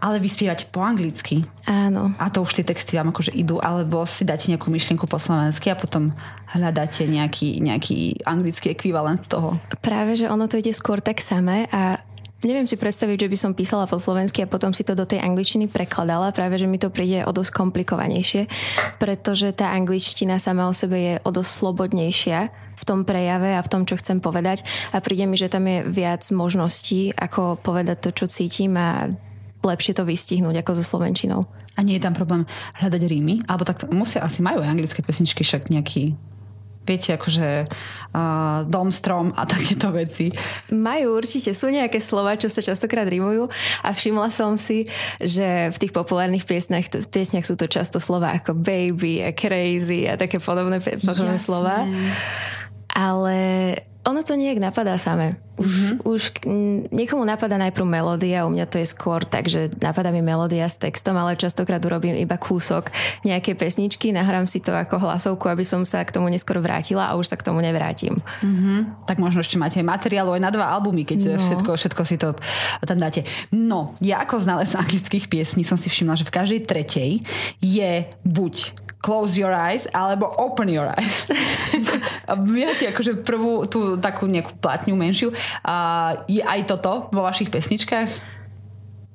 ale 0.00 0.20
vyspievať 0.24 0.72
po 0.72 0.80
anglicky. 0.80 1.44
Áno. 1.68 2.16
A 2.16 2.32
to 2.32 2.40
už 2.40 2.56
tie 2.56 2.64
texty 2.64 2.96
vám 2.96 3.12
akože 3.12 3.32
idú, 3.36 3.60
alebo 3.60 4.08
si 4.08 4.24
dáte 4.24 4.48
nejakú 4.48 4.72
myšlienku 4.72 5.04
po 5.04 5.20
slovensky 5.20 5.68
a 5.68 5.76
potom 5.76 6.16
hľadáte 6.54 7.04
nejaký, 7.04 7.60
nejaký 7.60 8.24
anglický 8.24 8.72
ekvivalent 8.72 9.24
toho? 9.28 9.60
Práve, 9.84 10.16
že 10.16 10.30
ono 10.30 10.48
to 10.48 10.60
ide 10.60 10.72
skôr 10.72 11.00
tak 11.04 11.20
samé 11.20 11.68
a 11.72 12.00
Neviem 12.38 12.70
si 12.70 12.78
predstaviť, 12.78 13.26
že 13.26 13.30
by 13.34 13.38
som 13.38 13.50
písala 13.50 13.90
po 13.90 13.98
slovensky 13.98 14.46
a 14.46 14.50
potom 14.50 14.70
si 14.70 14.86
to 14.86 14.94
do 14.94 15.02
tej 15.02 15.18
angličtiny 15.18 15.66
prekladala. 15.66 16.30
Práve, 16.30 16.54
že 16.54 16.70
mi 16.70 16.78
to 16.78 16.86
príde 16.86 17.26
o 17.26 17.34
dosť 17.34 17.50
komplikovanejšie, 17.50 18.46
pretože 19.02 19.50
tá 19.58 19.74
angličtina 19.74 20.38
sama 20.38 20.70
o 20.70 20.74
sebe 20.74 20.96
je 21.02 21.14
o 21.26 21.34
dosť 21.34 21.50
slobodnejšia 21.50 22.38
v 22.78 22.84
tom 22.86 23.02
prejave 23.02 23.58
a 23.58 23.64
v 23.66 23.70
tom, 23.74 23.82
čo 23.82 23.98
chcem 23.98 24.22
povedať. 24.22 24.62
A 24.94 25.02
príde 25.02 25.26
mi, 25.26 25.34
že 25.34 25.50
tam 25.50 25.66
je 25.66 25.82
viac 25.82 26.22
možností, 26.30 27.10
ako 27.10 27.58
povedať 27.58 28.06
to, 28.06 28.10
čo 28.14 28.30
cítim 28.30 28.78
a 28.78 29.10
lepšie 29.66 29.98
to 29.98 30.06
vystihnúť 30.06 30.62
ako 30.62 30.78
so 30.78 30.86
slovenčinou. 30.86 31.42
A 31.74 31.82
nie 31.82 31.98
je 31.98 32.06
tam 32.06 32.14
problém 32.14 32.46
hľadať 32.78 33.02
rímy? 33.02 33.42
Alebo 33.50 33.66
tak 33.66 33.86
musia, 33.90 34.22
asi 34.22 34.46
majú 34.46 34.62
aj 34.62 34.78
anglické 34.78 35.02
pesničky, 35.02 35.42
však 35.42 35.74
nejaký 35.74 36.14
viete, 36.88 37.12
akože 37.12 37.68
uh, 37.68 38.64
dom, 38.64 38.88
strom 38.88 39.36
a 39.36 39.44
takéto 39.44 39.92
veci. 39.92 40.32
Majú 40.72 41.20
určite, 41.20 41.52
sú 41.52 41.68
nejaké 41.68 42.00
slova, 42.00 42.40
čo 42.40 42.48
sa 42.48 42.64
častokrát 42.64 43.04
rimujú 43.04 43.52
a 43.84 43.92
všimla 43.92 44.32
som 44.32 44.56
si, 44.56 44.88
že 45.20 45.68
v 45.68 45.76
tých 45.76 45.92
populárnych 45.92 46.48
piesniach, 46.48 47.12
piesniach 47.12 47.44
sú 47.44 47.60
to 47.60 47.68
často 47.68 48.00
slova 48.00 48.32
ako 48.32 48.56
baby 48.56 49.20
a 49.20 49.36
crazy 49.36 50.08
a 50.08 50.16
také 50.16 50.40
podobné, 50.40 50.80
podobné 50.80 51.36
slova. 51.36 51.84
Ale 52.96 53.38
ono 54.08 54.24
to 54.24 54.40
nejak 54.40 54.56
napadá 54.56 54.96
samé. 54.96 55.36
Už, 55.58 55.68
mm-hmm. 55.68 55.98
už 56.06 56.22
niekomu 56.94 57.26
napadá 57.26 57.58
najprv 57.58 57.82
melódia, 57.82 58.46
u 58.46 58.50
mňa 58.50 58.70
to 58.70 58.78
je 58.78 58.86
skôr 58.86 59.26
tak, 59.26 59.50
že 59.50 59.68
napadá 59.82 60.14
mi 60.14 60.22
melódia 60.22 60.64
s 60.64 60.78
textom, 60.78 61.18
ale 61.18 61.36
častokrát 61.36 61.82
urobím 61.82 62.14
iba 62.14 62.38
kúsok 62.38 62.88
nejakej 63.26 63.58
pesničky, 63.58 64.14
nahrám 64.14 64.46
si 64.46 64.62
to 64.62 64.70
ako 64.70 65.02
hlasovku, 65.02 65.50
aby 65.50 65.66
som 65.66 65.82
sa 65.82 66.06
k 66.06 66.14
tomu 66.14 66.30
neskôr 66.30 66.62
vrátila 66.62 67.10
a 67.10 67.18
už 67.18 67.34
sa 67.34 67.36
k 67.36 67.44
tomu 67.50 67.58
nevrátim. 67.58 68.16
Mm-hmm. 68.40 69.04
Tak 69.10 69.18
možno 69.18 69.42
ešte 69.42 69.60
máte 69.60 69.82
materiálu 69.82 70.38
aj 70.38 70.42
na 70.46 70.50
dva 70.54 70.70
albumy, 70.72 71.02
keď 71.02 71.36
no. 71.36 71.42
všetko, 71.42 71.70
všetko 71.74 72.02
si 72.06 72.16
to 72.16 72.38
tam 72.86 72.98
dáte. 73.02 73.26
No, 73.50 73.98
ja 73.98 74.22
ako 74.22 74.40
znalec 74.40 74.70
anglických 74.72 75.26
piesní 75.26 75.66
som 75.66 75.76
si 75.76 75.90
všimla, 75.90 76.16
že 76.16 76.24
v 76.24 76.34
každej 76.38 76.60
tretej 76.64 77.10
je 77.58 78.06
buď 78.22 78.87
close 78.98 79.38
your 79.38 79.54
eyes 79.54 79.86
alebo 79.94 80.26
open 80.38 80.68
your 80.68 80.90
eyes. 80.94 81.26
Máte 82.28 82.90
akože 82.92 83.24
prvú 83.24 83.64
tú 83.64 83.96
takú 83.96 84.28
nejakú 84.28 84.58
platňu 84.58 84.94
menšiu. 84.98 85.32
A 85.64 86.12
je 86.28 86.44
aj 86.44 86.68
toto 86.68 87.08
vo 87.08 87.24
vašich 87.24 87.48
pesničkách? 87.48 88.38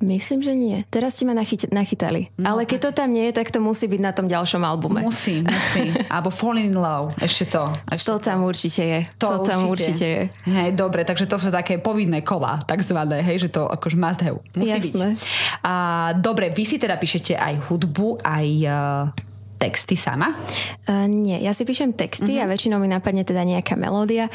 Myslím, 0.04 0.44
že 0.44 0.52
nie. 0.52 0.84
Teraz 0.92 1.16
ste 1.16 1.24
ma 1.24 1.32
nachyt- 1.32 1.72
nachytali. 1.72 2.28
No, 2.36 2.54
Ale 2.54 2.68
keď 2.68 2.92
to 2.92 3.04
tam 3.04 3.16
nie 3.16 3.32
je, 3.32 3.40
tak 3.40 3.56
to 3.56 3.64
musí 3.64 3.88
byť 3.88 4.02
na 4.04 4.12
tom 4.12 4.28
ďalšom 4.28 4.60
albume. 4.60 5.00
Musí, 5.00 5.40
musí. 5.40 5.96
Alebo 6.12 6.28
Falling 6.28 6.76
in 6.76 6.78
Love. 6.78 7.16
Ešte 7.24 7.56
to. 7.56 7.64
Ešte 7.88 8.12
to, 8.12 8.20
to 8.20 8.28
tam 8.28 8.44
určite 8.44 8.84
je. 8.84 9.00
To, 9.16 9.28
to 9.40 9.48
tam 9.48 9.72
určite 9.72 10.04
je. 10.04 10.24
Hej, 10.52 10.76
dobre, 10.76 11.08
takže 11.08 11.24
to 11.24 11.40
sú 11.40 11.48
také 11.56 11.80
povinné 11.80 12.20
kola, 12.20 12.60
takzvané, 12.68 13.24
hej, 13.24 13.48
že 13.48 13.50
to 13.56 13.64
akože 13.64 13.96
must 13.96 14.20
have. 14.20 14.44
Musí 14.60 14.92
Jasné. 14.92 15.16
byť. 15.16 15.24
A, 15.64 15.74
dobre, 16.20 16.52
vy 16.52 16.64
si 16.68 16.76
teda 16.76 17.00
píšete 17.00 17.40
aj 17.40 17.72
hudbu, 17.72 18.20
aj 18.28 18.48
uh, 18.68 19.32
texty 19.64 19.96
sama? 19.96 20.36
Uh, 20.84 21.08
nie, 21.08 21.40
ja 21.40 21.56
si 21.56 21.64
píšem 21.64 21.96
texty 21.96 22.36
uh-huh. 22.36 22.44
a 22.44 22.52
väčšinou 22.52 22.84
mi 22.84 22.92
napadne 22.92 23.24
teda 23.24 23.48
nejaká 23.48 23.80
melódia 23.80 24.28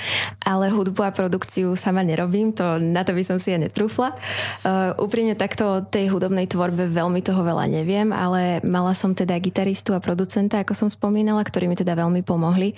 ale 0.49 0.73
hudbu 0.73 1.05
a 1.05 1.11
produkciu 1.13 1.77
sama 1.77 2.01
nerobím, 2.01 2.57
to, 2.57 2.81
na 2.81 3.05
to 3.05 3.13
by 3.13 3.21
som 3.21 3.37
si 3.37 3.53
ja 3.53 3.59
netrúfla. 3.61 4.17
Uh, 4.65 4.97
úprimne 4.97 5.37
takto 5.37 5.65
o 5.69 5.85
tej 5.85 6.09
hudobnej 6.09 6.49
tvorbe 6.49 6.89
veľmi 6.89 7.21
toho 7.21 7.45
veľa 7.45 7.69
neviem, 7.69 8.09
ale 8.15 8.65
mala 8.65 8.97
som 8.97 9.13
teda 9.13 9.37
gitaristu 9.43 9.93
a 9.93 10.01
producenta, 10.01 10.63
ako 10.63 10.73
som 10.73 10.89
spomínala, 10.89 11.45
ktorí 11.45 11.69
mi 11.69 11.77
teda 11.77 11.93
veľmi 11.99 12.25
pomohli. 12.25 12.73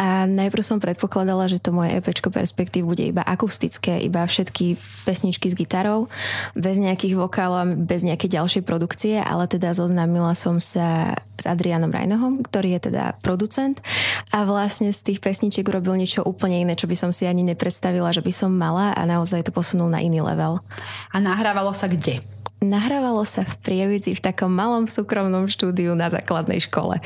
A 0.00 0.24
najprv 0.24 0.62
som 0.64 0.78
predpokladala, 0.80 1.50
že 1.50 1.60
to 1.60 1.74
moje 1.74 1.92
EPčko 1.98 2.32
perspektív 2.32 2.88
bude 2.88 3.04
iba 3.04 3.20
akustické, 3.20 4.00
iba 4.00 4.24
všetky 4.24 4.80
pesničky 5.04 5.52
s 5.52 5.58
gitarou, 5.58 6.08
bez 6.56 6.80
nejakých 6.80 7.20
vokálov 7.20 7.62
bez 7.84 8.06
nejakej 8.06 8.40
ďalšej 8.40 8.62
produkcie, 8.62 9.18
ale 9.20 9.50
teda 9.50 9.74
zoznámila 9.74 10.32
som 10.38 10.62
sa 10.62 11.18
s 11.40 11.50
Adrianom 11.50 11.90
Rajnohom, 11.90 12.44
ktorý 12.44 12.76
je 12.78 12.92
teda 12.92 13.16
producent 13.24 13.80
a 14.30 14.44
vlastne 14.44 14.92
z 14.92 15.00
tých 15.12 15.18
pesničiek 15.24 15.66
urobil 15.66 15.96
niečo 15.96 16.22
úplne 16.22 16.60
iné, 16.60 16.76
čo 16.76 16.86
by 16.86 16.96
som 16.96 17.10
si 17.10 17.24
ani 17.24 17.42
nepredstavila, 17.42 18.12
že 18.12 18.22
by 18.22 18.32
som 18.32 18.52
mala 18.52 18.92
a 18.92 19.02
naozaj 19.08 19.48
to 19.48 19.52
posunul 19.52 19.88
na 19.88 20.04
iný 20.04 20.20
level. 20.20 20.60
A 21.10 21.16
nahrávalo 21.18 21.72
sa 21.72 21.88
kde? 21.88 22.20
Nahrávalo 22.60 23.24
sa 23.24 23.40
v 23.40 23.56
Prievidzi 23.64 24.12
v 24.12 24.20
takom 24.20 24.52
malom 24.52 24.84
súkromnom 24.84 25.48
štúdiu 25.48 25.96
na 25.96 26.12
základnej 26.12 26.60
škole. 26.60 27.00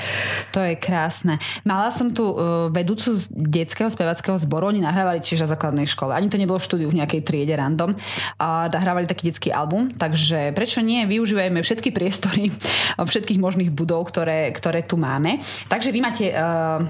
To 0.51 0.59
je 0.59 0.75
krásne. 0.75 1.39
Mala 1.63 1.95
som 1.95 2.11
tu 2.11 2.27
uh, 2.27 2.67
vedúcu 2.75 3.15
z 3.15 3.31
detského 3.31 3.87
spevackého 3.87 4.35
zboru, 4.35 4.75
oni 4.75 4.83
nahrávali 4.83 5.23
tiež 5.23 5.47
na 5.47 5.55
základnej 5.55 5.87
škole. 5.87 6.11
Ani 6.11 6.27
to 6.27 6.43
nebolo 6.43 6.59
štúdiu 6.59 6.91
v 6.91 6.99
nejakej 6.99 7.23
triede 7.23 7.55
random. 7.55 7.95
A 8.43 8.67
nahrávali 8.67 9.07
taký 9.07 9.31
detský 9.31 9.55
album, 9.55 9.95
takže 9.95 10.51
prečo 10.59 10.83
nie? 10.83 11.07
Využívajme 11.07 11.63
všetky 11.63 11.95
priestory 11.95 12.51
všetkých 13.15 13.39
možných 13.39 13.71
budov, 13.71 14.11
ktoré, 14.11 14.51
ktoré 14.51 14.83
tu 14.83 14.99
máme. 14.99 15.39
Takže 15.71 15.95
vy 15.95 16.01
máte 16.03 16.35
uh, 16.35 16.83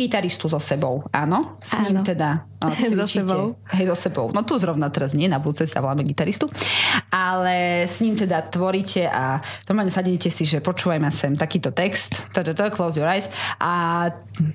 gitaristu 0.00 0.48
so 0.48 0.56
sebou, 0.56 1.04
áno? 1.12 1.60
S 1.60 1.76
áno. 1.76 1.92
ním 1.92 1.96
teda 2.00 2.48
so 2.96 3.08
sebou. 3.08 3.56
Hej, 3.72 3.92
so 3.92 3.96
sebou. 3.96 4.26
No 4.32 4.44
tu 4.44 4.56
zrovna 4.60 4.88
teraz 4.92 5.16
nie, 5.16 5.28
na 5.28 5.40
budúce 5.40 5.64
sa 5.64 5.80
voláme 5.80 6.04
gitaristu. 6.04 6.48
Ale 7.12 7.84
s 7.88 8.00
ním 8.04 8.16
teda 8.16 8.44
tvoríte 8.48 9.08
a 9.08 9.40
normálne 9.68 9.92
sadnete 9.92 10.28
si, 10.28 10.44
že 10.44 10.60
počúvaj 10.60 11.00
ma 11.00 11.08
sem 11.12 11.32
takýto 11.36 11.72
text, 11.72 12.32
close 12.72 12.96
your 13.00 13.08
eyes 13.08 13.32
a 13.60 14.08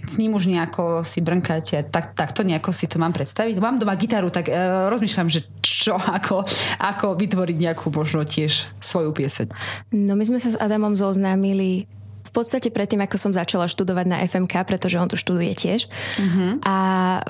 s 0.06 0.16
ním 0.22 0.38
už 0.38 0.50
nejako 0.50 1.02
si 1.02 1.22
brnkáte. 1.22 1.82
Tak, 1.90 2.14
tak 2.14 2.34
to 2.34 2.46
nejako 2.46 2.70
si 2.74 2.86
to 2.86 3.02
mám 3.02 3.14
predstaviť. 3.14 3.58
Mám 3.58 3.82
doma 3.82 3.98
gitaru, 3.98 4.30
tak 4.30 4.50
uh, 4.50 4.90
rozmýšľam, 4.94 5.30
že 5.30 5.46
čo, 5.62 5.98
ako, 5.98 6.46
ako 6.82 7.18
vytvoriť 7.18 7.58
nejakú 7.58 7.90
možno 7.90 8.22
tiež 8.26 8.70
svoju 8.82 9.14
pieseň. 9.14 9.50
No 9.94 10.14
my 10.14 10.24
sme 10.26 10.38
sa 10.38 10.54
s 10.54 10.58
Adamom 10.62 10.94
zoznámili 10.94 11.90
podstate 12.36 12.68
predtým, 12.68 13.00
ako 13.00 13.16
som 13.16 13.32
začala 13.32 13.72
študovať 13.72 14.06
na 14.12 14.20
FMK, 14.28 14.68
pretože 14.68 15.00
on 15.00 15.08
tu 15.08 15.16
študuje 15.16 15.56
tiež. 15.56 15.88
Uh-huh. 16.20 16.60
A 16.68 16.76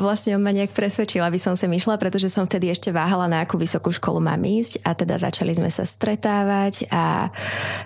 vlastne 0.02 0.34
on 0.34 0.42
ma 0.42 0.50
nejak 0.50 0.74
presvedčil, 0.74 1.22
aby 1.22 1.38
som 1.38 1.54
sem 1.54 1.70
išla, 1.70 2.02
pretože 2.02 2.26
som 2.34 2.50
vtedy 2.50 2.74
ešte 2.74 2.90
váhala, 2.90 3.30
na 3.30 3.46
akú 3.46 3.62
vysokú 3.62 3.94
školu 3.94 4.18
mám 4.18 4.42
ísť 4.42 4.82
a 4.82 4.98
teda 4.98 5.22
začali 5.22 5.54
sme 5.54 5.70
sa 5.70 5.86
stretávať 5.86 6.90
a 6.90 7.30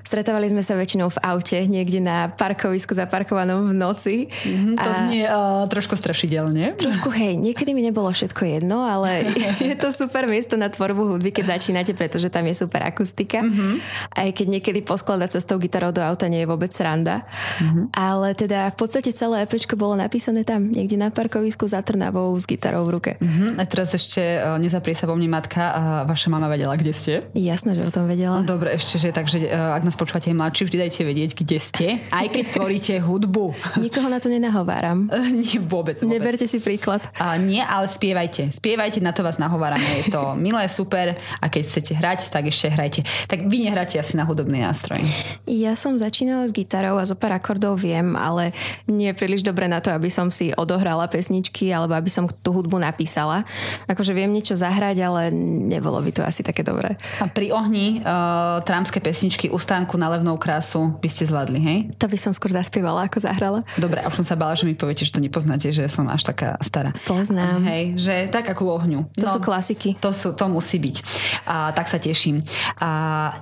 stretávali 0.07 0.47
sme 0.47 0.63
sa 0.63 0.79
väčšinou 0.79 1.11
v 1.11 1.19
aute, 1.19 1.59
niekde 1.67 1.99
na 1.99 2.31
parkovisku 2.31 2.95
zaparkovanom 2.95 3.67
v 3.67 3.73
noci. 3.75 4.15
Uh-huh, 4.31 4.79
to 4.79 4.89
a... 4.89 4.97
znie 5.03 5.27
uh, 5.27 5.67
trošku 5.67 5.99
strašidelne. 5.99 6.79
Trošku, 6.79 7.11
hej, 7.11 7.35
niekedy 7.35 7.75
mi 7.75 7.83
nebolo 7.83 8.07
všetko 8.15 8.47
jedno, 8.47 8.87
ale 8.87 9.27
je 9.59 9.75
to 9.75 9.91
super 9.91 10.23
miesto 10.23 10.55
na 10.55 10.71
tvorbu 10.71 11.11
hudby, 11.15 11.35
keď 11.35 11.59
začínate, 11.59 11.91
pretože 11.91 12.31
tam 12.31 12.47
je 12.47 12.55
super 12.55 12.87
akustika. 12.87 13.43
Uh-huh. 13.43 13.75
Aj 14.15 14.29
keď 14.31 14.47
niekedy 14.55 14.79
poskladať 14.87 15.35
sa 15.35 15.39
s 15.43 15.49
tou 15.49 15.59
gitarou 15.59 15.91
do 15.91 15.99
auta 15.99 16.31
nie 16.31 16.45
je 16.45 16.47
vôbec 16.47 16.71
sranda 16.71 17.08
sranda. 17.09 17.25
Mm-hmm. 17.59 17.85
Ale 17.95 18.27
teda 18.37 18.59
v 18.71 18.75
podstate 18.77 19.09
celé 19.11 19.43
EPčko 19.43 19.73
bolo 19.75 19.97
napísané 19.97 20.45
tam, 20.45 20.69
niekde 20.69 20.95
na 20.95 21.09
parkovisku 21.09 21.65
za 21.65 21.81
Trnavou 21.81 22.31
s 22.37 22.45
gitarou 22.45 22.85
v 22.85 22.89
ruke. 22.99 23.11
Mm-hmm. 23.17 23.57
A 23.57 23.63
teraz 23.65 23.95
ešte 23.97 24.21
uh, 24.21 24.55
nezaprie 24.61 24.93
sa 24.93 25.09
vo 25.09 25.17
mne 25.17 25.33
matka 25.33 25.73
a 25.73 25.81
vaša 26.05 26.29
mama 26.29 26.47
vedela, 26.47 26.77
kde 26.77 26.93
ste? 26.93 27.13
Jasné, 27.33 27.75
že 27.75 27.83
o 27.83 27.91
tom 27.91 28.05
vedela. 28.05 28.45
Dobre, 28.45 28.77
ešte, 28.77 29.01
že 29.01 29.09
takže 29.09 29.49
uh, 29.49 29.75
ak 29.75 29.83
nás 29.83 29.97
počúvate 29.97 30.29
mladší, 30.31 30.69
vždy 30.69 30.77
dajte 30.77 31.01
vedieť, 31.03 31.31
kde 31.35 31.57
ste, 31.57 31.87
aj 32.13 32.27
keď 32.29 32.45
tvoríte 32.53 32.93
hudbu. 33.01 33.57
Nikoho 33.83 34.07
na 34.07 34.21
to 34.21 34.29
nenahováram. 34.29 35.09
nie, 35.33 35.57
vôbec, 35.59 35.99
vôbec. 35.99 36.05
Neberte 36.05 36.45
si 36.45 36.61
príklad. 36.61 37.03
A 37.17 37.35
nie, 37.41 37.59
ale 37.63 37.89
spievajte. 37.89 38.53
Spievajte, 38.53 39.01
na 39.01 39.11
to 39.15 39.25
vás 39.25 39.41
nahovárame. 39.41 40.05
Je 40.05 40.13
to 40.13 40.35
milé, 40.45 40.69
super 40.69 41.17
a 41.41 41.45
keď 41.49 41.63
chcete 41.65 41.91
hrať, 41.97 42.19
tak 42.29 42.47
ešte 42.47 42.67
hrajte. 42.69 43.01
Tak 43.25 43.49
vy 43.49 43.67
nehráte 43.67 43.97
asi 43.97 44.15
na 44.15 44.23
hudobný 44.27 44.61
nástroj. 44.61 45.01
Ja 45.49 45.73
som 45.73 45.97
začínala 45.97 46.45
s 46.45 46.53
gitarou 46.53 46.98
a 46.99 47.09
zo 47.09 47.15
pár 47.15 47.35
akordov 47.35 47.79
viem, 47.81 48.13
ale 48.13 48.51
nie 48.85 49.09
je 49.11 49.17
príliš 49.17 49.41
dobre 49.41 49.65
na 49.65 49.79
to, 49.79 49.89
aby 49.89 50.11
som 50.11 50.29
si 50.29 50.51
odohrala 50.53 51.07
pesničky 51.07 51.71
alebo 51.71 51.95
aby 51.95 52.11
som 52.11 52.27
tú 52.27 52.53
hudbu 52.53 52.77
napísala. 52.77 53.47
Akože 53.87 54.13
viem 54.13 54.29
niečo 54.29 54.53
zahrať, 54.53 54.99
ale 55.01 55.21
nebolo 55.33 55.99
by 56.03 56.11
to 56.13 56.21
asi 56.23 56.45
také 56.45 56.61
dobré. 56.61 56.99
A 57.19 57.27
pri 57.27 57.51
ohni 57.51 58.03
uh, 58.03 58.61
trámske 58.63 58.99
pesničky 59.03 59.49
Ustánku 59.49 59.97
na 59.97 60.11
levnou 60.13 60.37
krásu 60.39 60.95
by 60.99 61.09
ste 61.09 61.27
zvládli, 61.27 61.59
hej? 61.59 61.77
To 61.99 62.07
by 62.07 62.17
som 62.19 62.31
skôr 62.31 62.53
zaspievala, 62.53 63.09
ako 63.09 63.19
zahrala. 63.19 63.59
Dobre, 63.75 63.99
a 63.99 64.07
už 64.07 64.23
som 64.23 64.25
sa 64.25 64.39
bala, 64.39 64.55
že 64.55 64.63
mi 64.63 64.75
poviete, 64.77 65.03
že 65.03 65.11
to 65.11 65.23
nepoznáte, 65.23 65.69
že 65.73 65.85
som 65.91 66.07
až 66.07 66.23
taká 66.29 66.55
stará. 66.63 66.95
Poznám. 67.03 67.65
Hej, 67.67 67.99
že 67.99 68.15
tak 68.31 68.47
ako 68.47 68.79
ohňu. 68.79 68.99
To 69.19 69.27
no, 69.27 69.33
sú 69.33 69.39
klasiky. 69.43 69.99
To, 69.99 70.15
sú, 70.15 70.31
to 70.31 70.47
musí 70.47 70.79
byť. 70.79 70.95
A, 71.43 71.75
tak 71.75 71.91
sa 71.91 71.99
teším. 71.99 72.39
A 72.79 72.89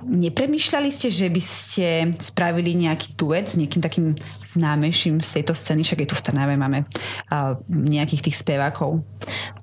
nepremýšľali 0.02 0.90
ste, 0.90 1.08
že 1.14 1.30
by 1.30 1.42
ste 1.42 1.86
spravili 2.18 2.74
nejaký 2.74 3.14
duet 3.14 3.37
s 3.46 3.54
niekým 3.60 3.78
takým 3.78 4.18
známejším 4.42 5.22
z 5.22 5.30
tejto 5.40 5.54
scény, 5.54 5.86
však 5.86 6.02
aj 6.02 6.08
tu 6.10 6.16
v 6.18 6.24
Trnave 6.24 6.54
máme 6.58 6.82
uh, 6.82 7.54
nejakých 7.70 8.30
tých 8.30 8.36
spevákov. 8.42 9.04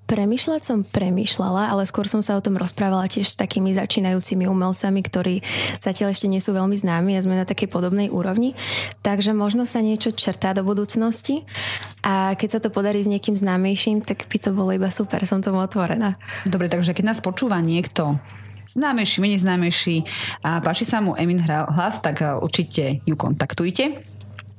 Premýšľať 0.05 0.61
som 0.61 0.85
premýšľala, 0.85 1.73
ale 1.73 1.81
skôr 1.89 2.05
som 2.05 2.21
sa 2.21 2.37
o 2.37 2.43
tom 2.45 2.61
rozprávala 2.61 3.09
tiež 3.09 3.25
s 3.25 3.41
takými 3.41 3.73
začínajúcimi 3.73 4.45
umelcami, 4.45 5.01
ktorí 5.01 5.41
zatiaľ 5.81 6.13
ešte 6.13 6.29
nie 6.29 6.37
sú 6.37 6.53
veľmi 6.53 6.77
známi 6.77 7.17
a 7.17 7.23
sme 7.25 7.33
na 7.33 7.49
takej 7.49 7.73
podobnej 7.73 8.13
úrovni. 8.13 8.53
Takže 9.01 9.33
možno 9.33 9.65
sa 9.65 9.81
niečo 9.81 10.13
čertá 10.13 10.53
do 10.53 10.61
budúcnosti 10.61 11.41
a 12.05 12.37
keď 12.37 12.49
sa 12.53 12.59
to 12.61 12.69
podarí 12.69 13.01
s 13.01 13.09
niekým 13.09 13.33
známejším, 13.33 14.05
tak 14.05 14.29
by 14.29 14.37
to 14.37 14.53
bolo 14.53 14.77
iba 14.77 14.93
super, 14.93 15.25
som 15.25 15.41
tomu 15.41 15.57
otvorená. 15.57 16.21
Dobre, 16.45 16.69
takže 16.69 16.93
keď 16.93 17.09
nás 17.09 17.19
počúva 17.25 17.57
niekto, 17.57 18.21
známejší, 18.65 19.17
menej 19.21 19.39
známejší 19.45 19.95
a 20.41 20.59
páči 20.59 20.83
sa 20.83 20.99
mu 20.99 21.13
Emin 21.15 21.39
hlas, 21.41 22.01
tak 22.01 22.21
určite 22.41 23.01
ju 23.05 23.15
kontaktujte 23.15 24.15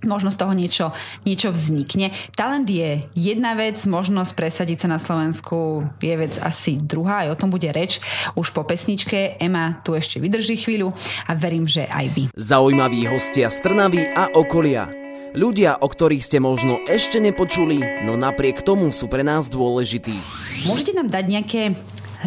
možno 0.06 0.30
z 0.30 0.38
toho 0.38 0.52
niečo, 0.54 0.86
niečo 1.26 1.50
vznikne. 1.50 2.14
Talent 2.38 2.70
je 2.70 3.02
jedna 3.18 3.58
vec, 3.58 3.76
možnosť 3.82 4.32
presadiť 4.38 4.86
sa 4.86 4.88
na 4.88 4.98
Slovensku 5.02 5.82
je 5.98 6.14
vec 6.14 6.38
asi 6.38 6.78
druhá, 6.78 7.26
aj 7.26 7.34
o 7.34 7.38
tom 7.40 7.50
bude 7.50 7.68
reč 7.74 7.98
už 8.38 8.54
po 8.54 8.62
pesničke. 8.62 9.36
Ema 9.42 9.82
tu 9.82 9.98
ešte 9.98 10.22
vydrží 10.22 10.62
chvíľu 10.62 10.94
a 11.26 11.34
verím, 11.34 11.66
že 11.66 11.84
aj 11.90 12.06
vy. 12.14 12.22
Zaujímaví 12.38 13.04
hostia 13.10 13.50
z 13.50 13.58
Trnavy 13.66 14.06
a 14.06 14.30
okolia. 14.32 14.88
Ľudia, 15.36 15.84
o 15.84 15.88
ktorých 15.90 16.24
ste 16.24 16.40
možno 16.40 16.80
ešte 16.88 17.20
nepočuli, 17.20 18.06
no 18.08 18.16
napriek 18.16 18.64
tomu 18.64 18.88
sú 18.88 19.04
pre 19.04 19.20
nás 19.20 19.52
dôležití. 19.52 20.16
Môžete 20.64 20.96
nám 20.96 21.12
dať 21.12 21.24
nejaké 21.28 21.62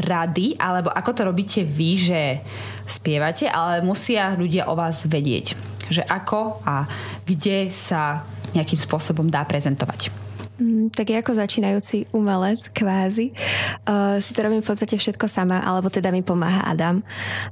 rady, 0.03 0.55
alebo 0.59 0.91
ako 0.91 1.11
to 1.11 1.21
robíte 1.27 1.61
vy, 1.63 1.91
že 1.99 2.21
spievate, 2.89 3.47
ale 3.47 3.85
musia 3.85 4.33
ľudia 4.33 4.67
o 4.71 4.75
vás 4.75 5.05
vedieť 5.05 5.69
že 5.89 6.05
ako 6.05 6.61
a 6.63 6.85
kde 7.25 7.67
sa 7.73 8.23
nejakým 8.53 8.77
spôsobom 8.77 9.25
dá 9.27 9.43
prezentovať. 9.43 10.13
Mm, 10.59 10.91
tak 10.91 11.09
ja 11.09 11.23
ako 11.23 11.39
začínajúci 11.39 12.11
umelec, 12.11 12.67
kvázi, 12.75 13.31
uh, 13.87 14.19
si 14.19 14.31
to 14.35 14.43
robím 14.43 14.61
v 14.61 14.69
podstate 14.69 14.99
všetko 14.99 15.25
sama, 15.31 15.63
alebo 15.63 15.87
teda 15.87 16.11
mi 16.11 16.19
pomáha 16.19 16.67
Adam. 16.67 16.99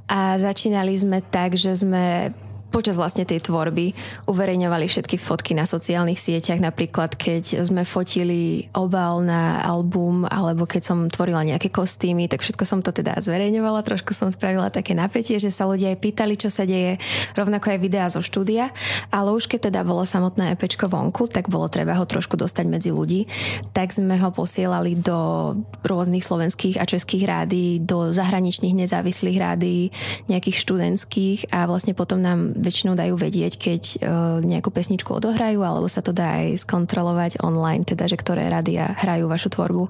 A 0.06 0.36
začínali 0.36 0.92
sme 0.92 1.24
tak, 1.24 1.56
že 1.56 1.72
sme 1.72 2.30
počas 2.68 3.00
vlastne 3.00 3.24
tej 3.24 3.40
tvorby 3.44 3.96
uverejňovali 4.28 4.86
všetky 4.86 5.16
fotky 5.16 5.56
na 5.56 5.64
sociálnych 5.64 6.20
sieťach, 6.20 6.60
napríklad 6.60 7.16
keď 7.16 7.64
sme 7.64 7.82
fotili 7.88 8.68
obal 8.76 9.24
na 9.24 9.60
album 9.64 10.28
alebo 10.28 10.68
keď 10.68 10.82
som 10.84 10.98
tvorila 11.08 11.42
nejaké 11.44 11.72
kostýmy, 11.72 12.28
tak 12.28 12.44
všetko 12.44 12.64
som 12.68 12.80
to 12.84 12.92
teda 12.92 13.16
zverejňovala, 13.18 13.86
trošku 13.86 14.12
som 14.12 14.28
spravila 14.28 14.68
také 14.68 14.92
napätie, 14.92 15.40
že 15.40 15.48
sa 15.48 15.64
ľudia 15.64 15.96
aj 15.96 15.98
pýtali, 15.98 16.34
čo 16.36 16.52
sa 16.52 16.68
deje, 16.68 17.00
rovnako 17.32 17.72
aj 17.72 17.78
videá 17.80 18.06
zo 18.12 18.20
štúdia, 18.20 18.70
ale 19.08 19.32
už 19.32 19.48
keď 19.48 19.72
teda 19.72 19.80
bolo 19.82 20.04
samotné 20.04 20.54
EPčko 20.54 20.92
vonku, 20.92 21.32
tak 21.32 21.48
bolo 21.48 21.72
treba 21.72 21.96
ho 21.96 22.04
trošku 22.04 22.36
dostať 22.36 22.64
medzi 22.68 22.90
ľudí, 22.92 23.24
tak 23.72 23.96
sme 23.96 24.20
ho 24.20 24.28
posielali 24.28 24.98
do 25.00 25.52
rôznych 25.86 26.22
slovenských 26.22 26.76
a 26.76 26.84
českých 26.84 27.24
rádií, 27.24 27.80
do 27.80 28.12
zahraničných 28.12 28.76
nezávislých 28.84 29.38
rádií, 29.40 29.90
nejakých 30.28 30.60
študentských 30.60 31.48
a 31.54 31.64
vlastne 31.64 31.96
potom 31.96 32.20
nám 32.20 32.57
väčšinou 32.58 32.98
dajú 32.98 33.14
vedieť, 33.14 33.52
keď 33.56 33.82
uh, 33.82 33.98
nejakú 34.42 34.74
pesničku 34.74 35.08
odohrajú, 35.14 35.62
alebo 35.62 35.86
sa 35.86 36.02
to 36.02 36.10
dá 36.10 36.42
aj 36.42 36.66
skontrolovať 36.66 37.40
online, 37.40 37.86
teda, 37.86 38.10
že 38.10 38.18
ktoré 38.18 38.50
rádia 38.50 38.92
hrajú 38.98 39.30
vašu 39.30 39.54
tvorbu. 39.54 39.88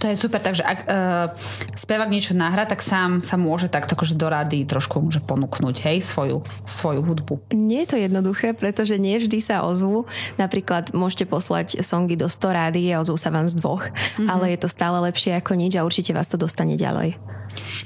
To 0.00 0.04
je 0.08 0.16
super, 0.16 0.40
takže 0.40 0.64
ak 0.64 0.78
uh, 0.84 1.32
spevák 1.76 2.08
niečo 2.08 2.32
nahra, 2.32 2.64
tak 2.64 2.80
sám 2.80 3.20
sa 3.20 3.36
môže 3.36 3.68
takto 3.68 3.94
akože 3.94 4.16
do 4.16 4.28
rady 4.28 4.64
trošku 4.64 5.00
môže 5.00 5.20
ponúknuť, 5.24 5.76
hej, 5.86 6.00
svoju, 6.00 6.42
svoju 6.64 7.00
hudbu. 7.04 7.52
Nie 7.54 7.84
je 7.84 7.94
to 7.94 7.96
jednoduché, 8.00 8.56
pretože 8.56 8.96
nie 8.96 9.16
vždy 9.20 9.38
sa 9.38 9.64
ozvú. 9.64 10.08
Napríklad 10.40 10.96
môžete 10.96 11.28
poslať 11.28 11.80
songy 11.80 12.16
do 12.16 12.28
100 12.28 12.58
rády 12.58 12.80
a 12.92 13.00
ozvú 13.00 13.20
sa 13.20 13.32
vám 13.32 13.46
z 13.46 13.60
dvoch, 13.60 13.88
mm-hmm. 13.88 14.28
ale 14.28 14.56
je 14.56 14.58
to 14.64 14.68
stále 14.68 14.98
lepšie 15.04 15.36
ako 15.36 15.56
nič 15.56 15.76
a 15.76 15.84
určite 15.84 16.16
vás 16.16 16.28
to 16.28 16.40
dostane 16.40 16.74
ďalej. 16.74 17.16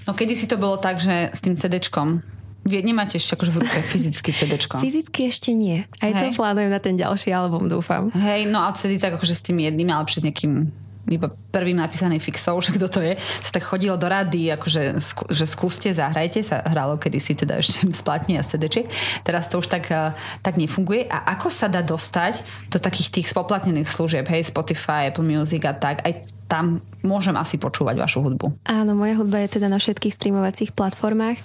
No 0.07 0.17
kedy 0.19 0.35
si 0.35 0.51
to 0.51 0.59
bolo 0.59 0.79
tak, 0.79 0.99
že 0.99 1.31
s 1.31 1.41
tým 1.43 1.55
CDčkom 1.55 2.40
vy 2.71 2.87
nemáte 2.87 3.19
ešte 3.19 3.35
akože 3.35 3.51
v 3.51 3.59
ruke 3.67 3.79
fyzicky 3.83 4.31
CD. 4.31 4.55
Fyzicky 4.57 5.27
ešte 5.27 5.51
nie. 5.51 5.83
Aj 5.99 6.15
Hej. 6.15 6.31
to 6.31 6.39
plánujem 6.39 6.71
na 6.71 6.79
ten 6.79 6.95
ďalší 6.95 7.35
album, 7.35 7.67
dúfam. 7.67 8.15
Hej, 8.15 8.47
no 8.47 8.63
a 8.63 8.71
vtedy 8.71 9.03
tak 9.03 9.19
akože 9.19 9.35
s 9.35 9.43
tým 9.43 9.59
jedným, 9.59 9.91
ale 9.91 10.07
s 10.07 10.23
nejakým 10.23 10.71
iba 11.11 11.33
prvým 11.51 11.75
napísaný 11.75 12.23
fixou, 12.23 12.61
že 12.63 12.71
kto 12.77 12.87
to 12.87 13.01
je, 13.03 13.19
sa 13.19 13.51
tak 13.51 13.67
chodilo 13.67 13.99
do 13.99 14.07
rady, 14.07 14.55
akože, 14.55 15.01
že 15.33 15.45
skúste, 15.49 15.91
zahrajte, 15.91 16.45
sa 16.47 16.63
hralo 16.63 17.01
kedysi 17.01 17.35
teda 17.35 17.59
ešte 17.59 17.89
splatne 18.01 18.39
a 18.39 18.47
CD. 18.47 18.87
Teraz 19.27 19.51
to 19.51 19.59
už 19.59 19.67
tak, 19.67 19.91
eh, 19.91 20.15
tak 20.45 20.61
nefunguje. 20.61 21.11
A 21.11 21.35
ako 21.35 21.51
sa 21.51 21.67
dá 21.67 21.83
dostať 21.83 22.47
do 22.71 22.79
takých 22.79 23.21
tých 23.21 23.27
spoplatnených 23.33 23.91
služieb, 23.91 24.29
hej, 24.31 24.47
Spotify, 24.47 25.11
Apple 25.11 25.27
Music 25.27 25.67
a 25.67 25.75
tak, 25.75 26.07
aj 26.07 26.40
tam 26.51 26.83
môžem 27.07 27.33
asi 27.39 27.57
počúvať 27.57 27.97
vašu 27.97 28.27
hudbu. 28.27 28.67
Áno, 28.67 28.93
moja 28.99 29.15
hudba 29.15 29.41
je 29.47 29.57
teda 29.57 29.71
na 29.71 29.79
všetkých 29.79 30.13
streamovacích 30.13 30.75
platformách 30.75 31.39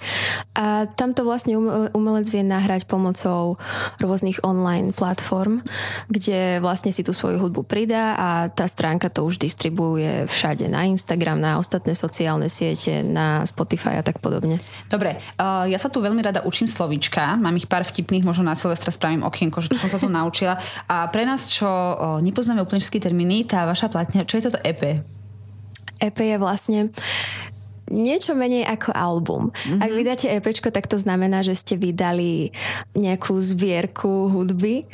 a 0.58 0.90
tam 0.98 1.14
to 1.14 1.22
vlastne 1.22 1.56
umelec 1.94 2.26
vie 2.28 2.42
nahrať 2.42 2.90
pomocou 2.90 3.56
rôznych 4.02 4.42
online 4.42 4.90
platform, 4.90 5.62
kde 6.10 6.58
vlastne 6.60 6.90
si 6.90 7.06
tú 7.06 7.14
svoju 7.14 7.40
hudbu 7.40 7.64
pridá 7.64 8.18
a 8.18 8.28
tá 8.50 8.66
stránka 8.66 9.08
to 9.08 9.24
už 9.24 9.38
distribuuje 9.40 10.26
všade, 10.28 10.66
na 10.66 10.84
Instagram, 10.84 11.38
na 11.40 11.56
ostatné 11.56 11.94
sociálne 11.94 12.50
siete, 12.50 13.00
na 13.06 13.46
Spotify 13.46 14.00
a 14.00 14.04
tak 14.04 14.18
podobne. 14.18 14.60
Dobre, 14.90 15.22
uh, 15.38 15.64
ja 15.70 15.78
sa 15.78 15.88
tu 15.88 16.02
veľmi 16.02 16.20
rada 16.20 16.44
učím 16.44 16.68
slovíčka, 16.68 17.38
mám 17.38 17.56
ich 17.56 17.70
pár 17.70 17.86
vtipných, 17.86 18.26
možno 18.26 18.44
na 18.44 18.58
Silvestra 18.58 18.90
spravím 18.92 19.24
okienko, 19.24 19.62
že 19.62 19.72
čo 19.72 19.86
som 19.86 19.90
sa 19.92 20.02
tu 20.02 20.10
naučila. 20.18 20.58
A 20.90 21.08
pre 21.08 21.24
nás, 21.24 21.48
čo 21.48 21.64
uh, 21.64 22.18
nepoznáme 22.20 22.60
úplne 22.60 22.82
všetky 22.82 23.00
termíny, 23.00 23.48
tá 23.48 23.64
vaša 23.64 23.88
platňa, 23.88 24.28
čo 24.28 24.36
je 24.36 24.50
toto 24.50 24.60
EP? 24.60 24.95
EP 26.00 26.16
je 26.18 26.36
vlastne 26.38 26.80
niečo 27.90 28.34
menej 28.34 28.66
ako 28.66 28.90
album. 28.92 29.42
Mm-hmm. 29.54 29.80
Ak 29.82 29.90
vydáte 29.90 30.26
EP, 30.30 30.46
tak 30.74 30.90
to 30.90 30.98
znamená, 30.98 31.42
že 31.46 31.54
ste 31.54 31.74
vydali 31.78 32.50
nejakú 32.98 33.38
zbierku 33.38 34.30
hudby, 34.30 34.86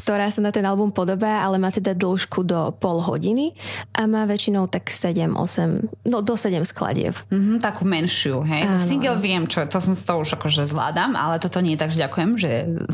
ktorá 0.00 0.32
sa 0.32 0.40
na 0.40 0.48
ten 0.48 0.64
album 0.64 0.88
podobá, 0.88 1.44
ale 1.44 1.60
má 1.60 1.68
teda 1.68 1.92
dĺžku 1.92 2.44
do 2.44 2.72
pol 2.80 3.04
hodiny 3.04 3.52
a 3.92 4.08
má 4.08 4.24
väčšinou 4.24 4.68
tak 4.70 4.88
7, 4.88 5.36
8, 5.36 6.08
no 6.08 6.24
do 6.24 6.34
7 6.34 6.64
skladieb. 6.64 7.16
Mm-hmm, 7.28 7.56
takú 7.60 7.84
menšiu, 7.84 8.40
hej. 8.48 8.64
Áno. 8.64 8.80
Single 8.80 9.18
viem, 9.20 9.44
čo, 9.44 9.64
to 9.68 9.78
som 9.80 9.92
to 9.92 10.14
už 10.24 10.40
akože 10.40 10.64
zvládam, 10.68 11.12
ale 11.18 11.36
toto 11.42 11.60
nie, 11.60 11.76
takže 11.76 12.00
ďakujem, 12.00 12.30
že 12.40 12.50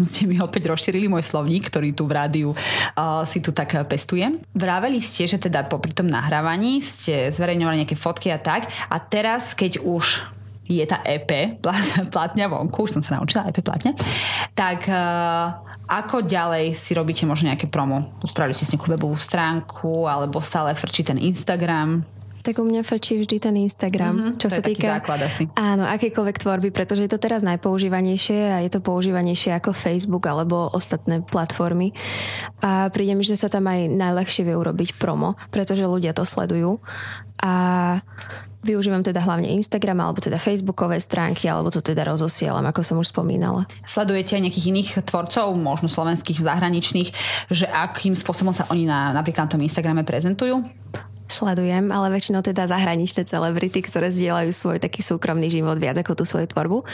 ste 0.08 0.26
mi 0.26 0.42
opäť 0.42 0.70
rozšírili 0.70 1.06
môj 1.06 1.22
slovník, 1.22 1.70
ktorý 1.70 1.94
tu 1.94 2.10
v 2.10 2.12
rádiu 2.16 2.50
uh, 2.52 3.22
si 3.28 3.38
tu 3.38 3.54
tak 3.54 3.76
pestujem. 3.86 4.40
Vraveli 4.56 4.98
ste, 4.98 5.28
že 5.28 5.38
teda 5.38 5.66
popri 5.70 5.94
tom 5.94 6.10
nahrávaní 6.10 6.80
ste 6.82 7.30
zverejňovali 7.30 7.84
nejaké 7.84 7.96
fotky 7.98 8.32
a 8.32 8.38
tak 8.40 8.66
a 8.90 8.96
teraz 8.98 9.43
teraz, 9.44 9.52
keď 9.52 9.84
už 9.84 10.24
je 10.64 10.80
tá 10.88 11.04
EP 11.04 11.60
platňa 12.16 12.48
vonku, 12.48 12.88
už 12.88 12.96
som 12.96 13.02
sa 13.04 13.20
naučila 13.20 13.52
EP 13.52 13.60
platňa, 13.60 13.92
tak 14.56 14.88
uh, 14.88 15.60
ako 15.84 16.24
ďalej 16.24 16.72
si 16.72 16.96
robíte 16.96 17.28
možno 17.28 17.52
nejaké 17.52 17.68
promo? 17.68 18.16
Spravili 18.24 18.56
ste 18.56 18.64
si 18.64 18.72
nejakú 18.72 18.88
webovú 18.88 19.20
stránku 19.20 20.08
alebo 20.08 20.40
stále 20.40 20.72
frčí 20.72 21.04
ten 21.04 21.20
Instagram? 21.20 22.08
Tak 22.44 22.60
u 22.60 22.64
mňa 22.64 22.84
frčí 22.84 23.20
vždy 23.20 23.36
ten 23.40 23.56
Instagram, 23.56 24.12
mm-hmm, 24.16 24.36
čo 24.40 24.48
to 24.52 24.56
sa 24.56 24.60
týka 24.60 25.00
základ 25.00 25.20
asi. 25.24 25.48
áno, 25.56 25.84
akékoľvek 25.88 26.36
tvorby, 26.44 26.68
pretože 26.76 27.04
je 27.04 27.12
to 27.12 27.16
teraz 27.16 27.40
najpoužívanejšie 27.40 28.40
a 28.52 28.58
je 28.64 28.68
to 28.72 28.84
používanejšie 28.84 29.52
ako 29.56 29.76
Facebook 29.76 30.28
alebo 30.28 30.68
ostatné 30.72 31.24
platformy. 31.24 31.96
A 32.64 32.88
príde 32.92 33.16
mi, 33.16 33.24
že 33.24 33.36
sa 33.36 33.48
tam 33.48 33.68
aj 33.68 33.92
najľahšie 33.92 34.44
vie 34.44 34.56
urobiť 34.56 34.96
promo, 35.00 35.40
pretože 35.52 35.88
ľudia 35.88 36.12
to 36.12 36.24
sledujú. 36.24 36.80
A 37.40 37.52
Využívam 38.64 39.04
teda 39.04 39.20
hlavne 39.20 39.52
Instagram 39.52 40.00
alebo 40.00 40.24
teda 40.24 40.40
Facebookové 40.40 40.96
stránky, 40.96 41.44
alebo 41.52 41.68
to 41.68 41.84
teda 41.84 42.08
rozosielam, 42.08 42.64
ako 42.64 42.80
som 42.80 42.96
už 42.96 43.12
spomínala. 43.12 43.68
Sledujete 43.84 44.40
aj 44.40 44.48
nejakých 44.48 44.68
iných 44.72 44.90
tvorcov, 45.04 45.52
možno 45.52 45.92
slovenských, 45.92 46.40
zahraničných, 46.40 47.12
že 47.52 47.68
akým 47.68 48.16
spôsobom 48.16 48.56
sa 48.56 48.64
oni 48.72 48.88
na, 48.88 49.12
napríklad 49.12 49.46
na 49.46 49.52
tom 49.52 49.62
Instagrame 49.62 50.00
prezentujú? 50.00 50.64
Sledujem, 51.24 51.88
ale 51.88 52.12
väčšinou 52.12 52.44
teda 52.44 52.68
zahraničné 52.68 53.24
celebrity, 53.24 53.80
ktoré 53.80 54.12
zdieľajú 54.12 54.50
svoj 54.52 54.76
taký 54.76 55.00
súkromný 55.00 55.48
život 55.48 55.80
viac 55.80 55.96
ako 55.96 56.20
tú 56.20 56.24
svoju 56.28 56.52
tvorbu. 56.52 56.84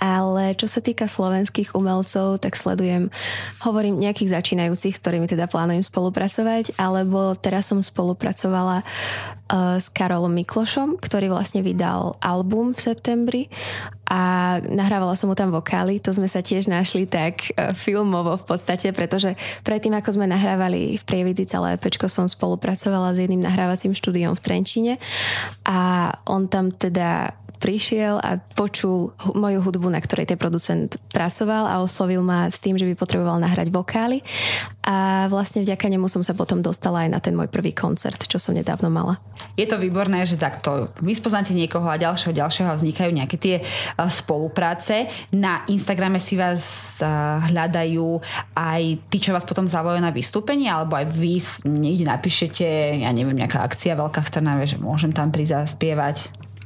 Ale 0.00 0.56
čo 0.56 0.64
sa 0.64 0.80
týka 0.80 1.04
slovenských 1.04 1.76
umelcov, 1.76 2.40
tak 2.40 2.56
sledujem, 2.56 3.12
hovorím 3.60 4.00
nejakých 4.00 4.40
začínajúcich, 4.40 4.96
s 4.96 5.02
ktorými 5.04 5.28
teda 5.28 5.52
plánujem 5.52 5.84
spolupracovať, 5.84 6.80
alebo 6.80 7.36
teraz 7.36 7.68
som 7.68 7.84
spolupracovala 7.84 8.80
uh, 8.80 9.76
s 9.76 9.92
Karolom 9.92 10.32
Miklošom, 10.32 10.96
ktorý 10.96 11.28
vlastne 11.28 11.60
vydal 11.60 12.16
album 12.24 12.72
v 12.72 12.80
septembri 12.80 13.42
a 14.08 14.20
nahrávala 14.64 15.12
som 15.12 15.28
mu 15.28 15.36
tam 15.36 15.52
vokály. 15.52 16.00
To 16.00 16.16
sme 16.16 16.24
sa 16.24 16.40
tiež 16.40 16.72
našli 16.72 17.04
tak 17.04 17.52
uh, 17.52 17.76
filmovo 17.76 18.40
v 18.40 18.44
podstate, 18.48 18.88
pretože 18.96 19.36
predtým, 19.62 19.92
ako 19.92 20.16
sme 20.16 20.26
nahrávali 20.26 20.96
v 20.96 21.02
Prievidzi 21.04 21.44
celé 21.44 21.76
pečko, 21.76 22.08
som 22.08 22.24
spolupracovala 22.24 23.12
s 23.12 23.20
jedným 23.20 23.44
nahrávacím 23.44 23.92
štúdiom 23.92 24.32
v 24.32 24.40
Trenčine 24.40 24.94
a 25.68 26.10
on 26.24 26.48
tam 26.48 26.72
teda 26.72 27.36
prišiel 27.58 28.22
a 28.22 28.38
počul 28.54 29.10
moju 29.34 29.58
hudbu, 29.66 29.90
na 29.90 29.98
ktorej 29.98 30.30
ten 30.30 30.38
producent 30.38 30.94
pracoval 31.10 31.66
a 31.66 31.82
oslovil 31.82 32.22
ma 32.22 32.46
s 32.46 32.62
tým, 32.62 32.78
že 32.78 32.86
by 32.86 32.94
potreboval 32.94 33.42
nahrať 33.42 33.74
vokály 33.74 34.22
a 34.86 35.26
vlastne 35.26 35.66
vďaka 35.66 35.90
nemu 35.90 36.06
som 36.06 36.22
sa 36.22 36.38
potom 36.38 36.62
dostala 36.62 37.04
aj 37.04 37.10
na 37.10 37.18
ten 37.18 37.34
môj 37.34 37.50
prvý 37.50 37.74
koncert, 37.74 38.22
čo 38.30 38.38
som 38.38 38.54
nedávno 38.54 38.88
mala. 38.88 39.18
Je 39.58 39.66
to 39.66 39.76
výborné, 39.76 40.22
že 40.22 40.38
takto 40.38 40.94
vy 41.02 41.18
spoznáte 41.18 41.50
niekoho 41.50 41.90
a 41.90 41.98
ďalšieho, 41.98 42.30
ďalšieho 42.30 42.70
a 42.70 42.78
vznikajú 42.78 43.10
nejaké 43.10 43.36
tie 43.36 43.56
spolupráce. 44.06 45.10
Na 45.34 45.66
Instagrame 45.66 46.22
si 46.22 46.38
vás 46.38 46.96
hľadajú 47.50 48.22
aj 48.54 48.82
tí, 49.10 49.18
čo 49.18 49.34
vás 49.34 49.42
potom 49.42 49.66
zavolajú 49.66 49.98
na 49.98 50.14
vystúpenie, 50.14 50.70
alebo 50.70 50.94
aj 50.94 51.10
vy 51.10 51.42
niekde 51.66 52.06
napíšete, 52.06 53.02
ja 53.02 53.10
neviem, 53.10 53.34
nejaká 53.34 53.66
akcia 53.66 53.98
veľká 53.98 54.22
v 54.22 54.32
Trnave, 54.32 54.64
že 54.64 54.78
môžem 54.78 55.10
tam 55.10 55.34
prísť. 55.34 55.48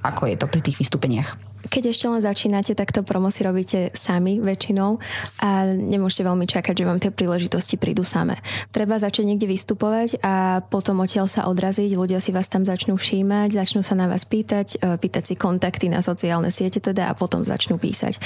Ako 0.02 0.26
je 0.26 0.34
to 0.34 0.50
pri 0.50 0.60
tých 0.60 0.78
vystúpeniach? 0.82 1.52
Keď 1.62 1.94
ešte 1.94 2.10
len 2.10 2.18
začínate, 2.18 2.74
tak 2.74 2.90
to 2.90 3.06
promo 3.06 3.30
si 3.30 3.46
robíte 3.46 3.94
sami 3.94 4.42
väčšinou 4.42 4.98
a 5.38 5.62
nemôžete 5.70 6.26
veľmi 6.26 6.42
čakať, 6.50 6.74
že 6.74 6.88
vám 6.88 6.98
tie 6.98 7.14
príležitosti 7.14 7.78
prídu 7.78 8.02
same. 8.02 8.34
Treba 8.74 8.98
začať 8.98 9.30
niekde 9.30 9.46
vystupovať 9.46 10.18
a 10.26 10.66
potom 10.66 10.98
odtiaľ 10.98 11.30
sa 11.30 11.46
odraziť, 11.46 11.94
ľudia 11.94 12.18
si 12.18 12.34
vás 12.34 12.50
tam 12.50 12.66
začnú 12.66 12.98
všímať, 12.98 13.54
začnú 13.54 13.86
sa 13.86 13.94
na 13.94 14.10
vás 14.10 14.26
pýtať, 14.26 14.82
e, 14.82 14.98
pýtať 14.98 15.22
si 15.22 15.34
kontakty 15.38 15.86
na 15.86 16.02
sociálne 16.02 16.50
siete 16.50 16.82
teda 16.82 17.06
a 17.06 17.14
potom 17.14 17.46
začnú 17.46 17.78
písať. 17.78 18.18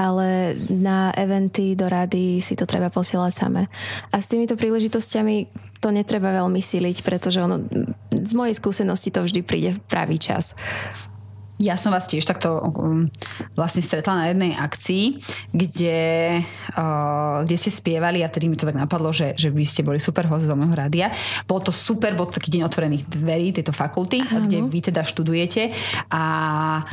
Ale 0.00 0.56
na 0.72 1.12
eventy 1.12 1.76
do 1.76 1.92
rady 1.92 2.40
si 2.40 2.56
to 2.56 2.64
treba 2.64 2.88
posielať 2.88 3.32
same. 3.36 3.68
A 4.08 4.16
s 4.16 4.32
týmito 4.32 4.56
príležitosťami 4.56 5.68
to 5.78 5.92
netreba 5.92 6.34
veľmi 6.34 6.58
siliť, 6.58 7.04
pretože 7.06 7.38
ono, 7.38 7.62
z 8.10 8.32
mojej 8.34 8.56
skúsenosti 8.56 9.14
to 9.14 9.22
vždy 9.22 9.40
príde 9.44 9.70
v 9.76 9.80
pravý 9.86 10.16
čas. 10.18 10.56
Ja 11.58 11.74
som 11.74 11.90
vás 11.90 12.06
tiež 12.06 12.22
takto 12.22 12.54
um, 12.54 13.10
vlastne 13.58 13.82
stretla 13.82 14.14
na 14.14 14.24
jednej 14.30 14.54
akcii, 14.54 15.04
kde, 15.50 15.98
uh, 16.78 17.42
kde 17.42 17.56
ste 17.58 17.74
spievali 17.74 18.22
a 18.22 18.30
tedy 18.30 18.46
mi 18.46 18.54
to 18.54 18.62
tak 18.62 18.78
napadlo, 18.78 19.10
že, 19.10 19.34
že 19.34 19.50
by 19.50 19.66
ste 19.66 19.82
boli 19.82 19.98
super 19.98 20.30
host 20.30 20.46
do 20.46 20.54
môjho 20.54 20.78
rádia. 20.78 21.10
Bol 21.50 21.58
to 21.58 21.74
super, 21.74 22.14
bol 22.14 22.30
to 22.30 22.38
taký 22.38 22.54
deň 22.54 22.62
otvorených 22.62 23.10
dverí 23.10 23.50
tejto 23.50 23.74
fakulty, 23.74 24.22
Aha. 24.22 24.46
kde 24.46 24.70
vy 24.70 24.78
teda 24.86 25.02
študujete 25.02 25.74
a 26.14 26.22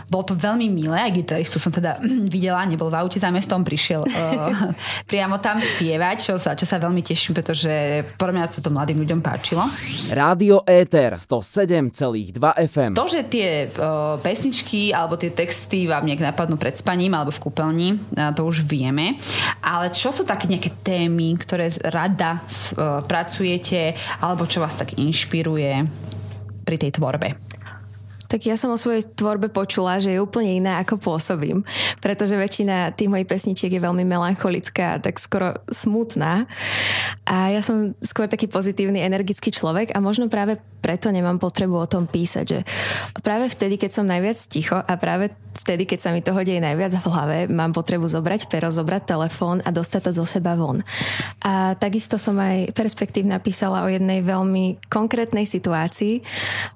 bol 0.09 0.25
to 0.25 0.33
veľmi 0.33 0.65
milé, 0.73 0.97
aj 0.97 1.13
gitaristu 1.13 1.61
som 1.61 1.69
teda 1.69 2.01
videla, 2.33 2.65
nebol 2.65 2.89
v 2.89 2.97
aute 3.05 3.21
za 3.21 3.29
mestom, 3.29 3.61
prišiel 3.61 4.01
uh, 4.01 4.73
priamo 5.11 5.37
tam 5.37 5.61
spievať, 5.61 6.17
čo 6.25 6.33
sa, 6.41 6.57
čo 6.57 6.65
sa 6.65 6.81
veľmi 6.81 7.05
teším, 7.05 7.37
pretože 7.37 8.01
podľa 8.17 8.33
mňa 8.33 8.43
sa 8.49 8.65
to 8.65 8.73
mladým 8.73 8.97
ľuďom 8.97 9.21
páčilo. 9.21 9.61
Rádio 10.09 10.65
Éter 10.65 11.13
107,2 11.13 12.33
FM. 12.65 12.91
To, 12.97 13.05
že 13.05 13.21
tie 13.29 13.69
uh, 13.69 14.17
pesničky 14.25 14.54
pesničky 14.55 14.95
alebo 14.95 15.19
tie 15.19 15.35
texty 15.35 15.83
vám 15.83 16.07
nejak 16.07 16.31
napadnú 16.31 16.55
pred 16.55 16.71
spaním 16.71 17.11
alebo 17.11 17.35
v 17.35 17.43
kúpeľni, 17.43 17.89
to 18.39 18.47
už 18.47 18.63
vieme. 18.63 19.19
Ale 19.59 19.91
čo 19.91 20.15
sú 20.15 20.23
také 20.23 20.47
nejaké 20.47 20.71
témy, 20.79 21.35
ktoré 21.35 21.67
rada 21.91 22.39
uh, 22.39 23.03
pracujete 23.03 23.99
alebo 24.23 24.47
čo 24.47 24.63
vás 24.63 24.79
tak 24.79 24.95
inšpiruje 24.95 25.83
pri 26.63 26.77
tej 26.79 26.95
tvorbe? 26.95 27.35
Tak 28.27 28.45
ja 28.45 28.55
som 28.57 28.73
o 28.73 28.79
svojej 28.79 29.05
tvorbe 29.05 29.49
počula, 29.49 30.01
že 30.01 30.15
je 30.15 30.23
úplne 30.23 30.57
iná, 30.57 30.81
ako 30.81 30.97
pôsobím. 30.97 31.61
Pretože 32.01 32.39
väčšina 32.39 32.93
tých 32.97 33.11
mojich 33.11 33.29
pesničiek 33.29 33.71
je 33.73 33.81
veľmi 33.81 34.03
melancholická, 34.05 35.01
tak 35.01 35.21
skoro 35.21 35.61
smutná. 35.69 36.49
A 37.25 37.53
ja 37.53 37.61
som 37.61 37.93
skôr 38.01 38.29
taký 38.29 38.49
pozitívny, 38.49 39.01
energický 39.01 39.49
človek 39.49 39.93
a 39.93 40.01
možno 40.01 40.29
práve 40.29 40.57
preto 40.85 41.09
nemám 41.09 41.41
potrebu 41.41 41.81
o 41.81 41.89
tom 41.89 42.05
písať, 42.05 42.45
že 42.45 42.59
práve 43.25 43.49
vtedy, 43.49 43.81
keď 43.81 43.89
som 43.89 44.05
najviac 44.05 44.37
ticho 44.37 44.77
a 44.77 44.93
práve 45.01 45.33
vtedy, 45.65 45.89
keď 45.89 45.97
sa 45.97 46.13
mi 46.13 46.21
toho 46.21 46.37
deje 46.45 46.61
najviac 46.61 46.93
v 47.01 47.09
hlave, 47.09 47.37
mám 47.49 47.73
potrebu 47.73 48.05
zobrať 48.05 48.45
pero, 48.53 48.69
zobrať 48.69 49.09
telefón 49.09 49.65
a 49.65 49.73
dostať 49.73 50.01
to 50.05 50.11
zo 50.21 50.25
seba 50.29 50.53
von. 50.53 50.85
A 51.41 51.73
takisto 51.79 52.21
som 52.21 52.37
aj 52.37 52.75
perspektív 52.77 53.25
napísala 53.25 53.81
o 53.81 53.89
jednej 53.89 54.21
veľmi 54.21 54.85
konkrétnej 54.85 55.49
situácii, 55.49 56.21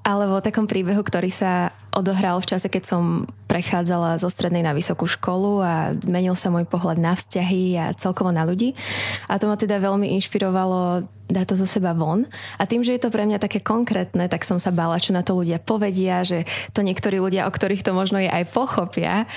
alebo 0.02 0.40
o 0.40 0.46
takom 0.46 0.66
príbehu, 0.66 1.06
ktorý 1.06 1.30
sa 1.40 1.72
odohral 1.96 2.38
v 2.44 2.50
čase, 2.56 2.68
keď 2.70 2.84
som 2.86 3.04
prechádzala 3.50 4.22
zo 4.22 4.30
strednej 4.30 4.62
na 4.62 4.78
vysokú 4.78 5.10
školu 5.10 5.64
a 5.66 5.74
menil 6.06 6.38
sa 6.38 6.54
môj 6.54 6.70
pohľad 6.70 7.02
na 7.02 7.18
vzťahy 7.18 7.64
a 7.82 7.86
celkovo 7.98 8.30
na 8.30 8.46
ľudí. 8.46 8.78
A 9.26 9.42
to 9.42 9.50
ma 9.50 9.58
teda 9.58 9.82
veľmi 9.82 10.06
inšpirovalo 10.20 11.08
dať 11.30 11.46
to 11.50 11.56
zo 11.62 11.68
seba 11.70 11.98
von. 11.98 12.26
A 12.58 12.66
tým, 12.66 12.82
že 12.86 12.94
je 12.98 13.02
to 13.02 13.14
pre 13.14 13.26
mňa 13.26 13.42
také 13.42 13.62
konkrétne, 13.62 14.26
tak 14.30 14.46
som 14.46 14.58
sa 14.58 14.74
bála, 14.74 15.02
čo 15.02 15.14
na 15.14 15.26
to 15.26 15.38
ľudia 15.38 15.62
povedia, 15.62 16.26
že 16.26 16.46
to 16.74 16.82
niektorí 16.82 17.22
ľudia, 17.22 17.46
o 17.46 17.54
ktorých 17.54 17.86
to 17.86 17.94
možno 17.94 18.22
je 18.22 18.30
aj 18.30 18.50
pochopia. 18.54 19.30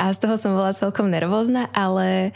A 0.00 0.12
z 0.12 0.18
toho 0.24 0.36
som 0.40 0.56
bola 0.56 0.76
celkom 0.76 1.08
nervózna, 1.08 1.68
ale 1.72 2.32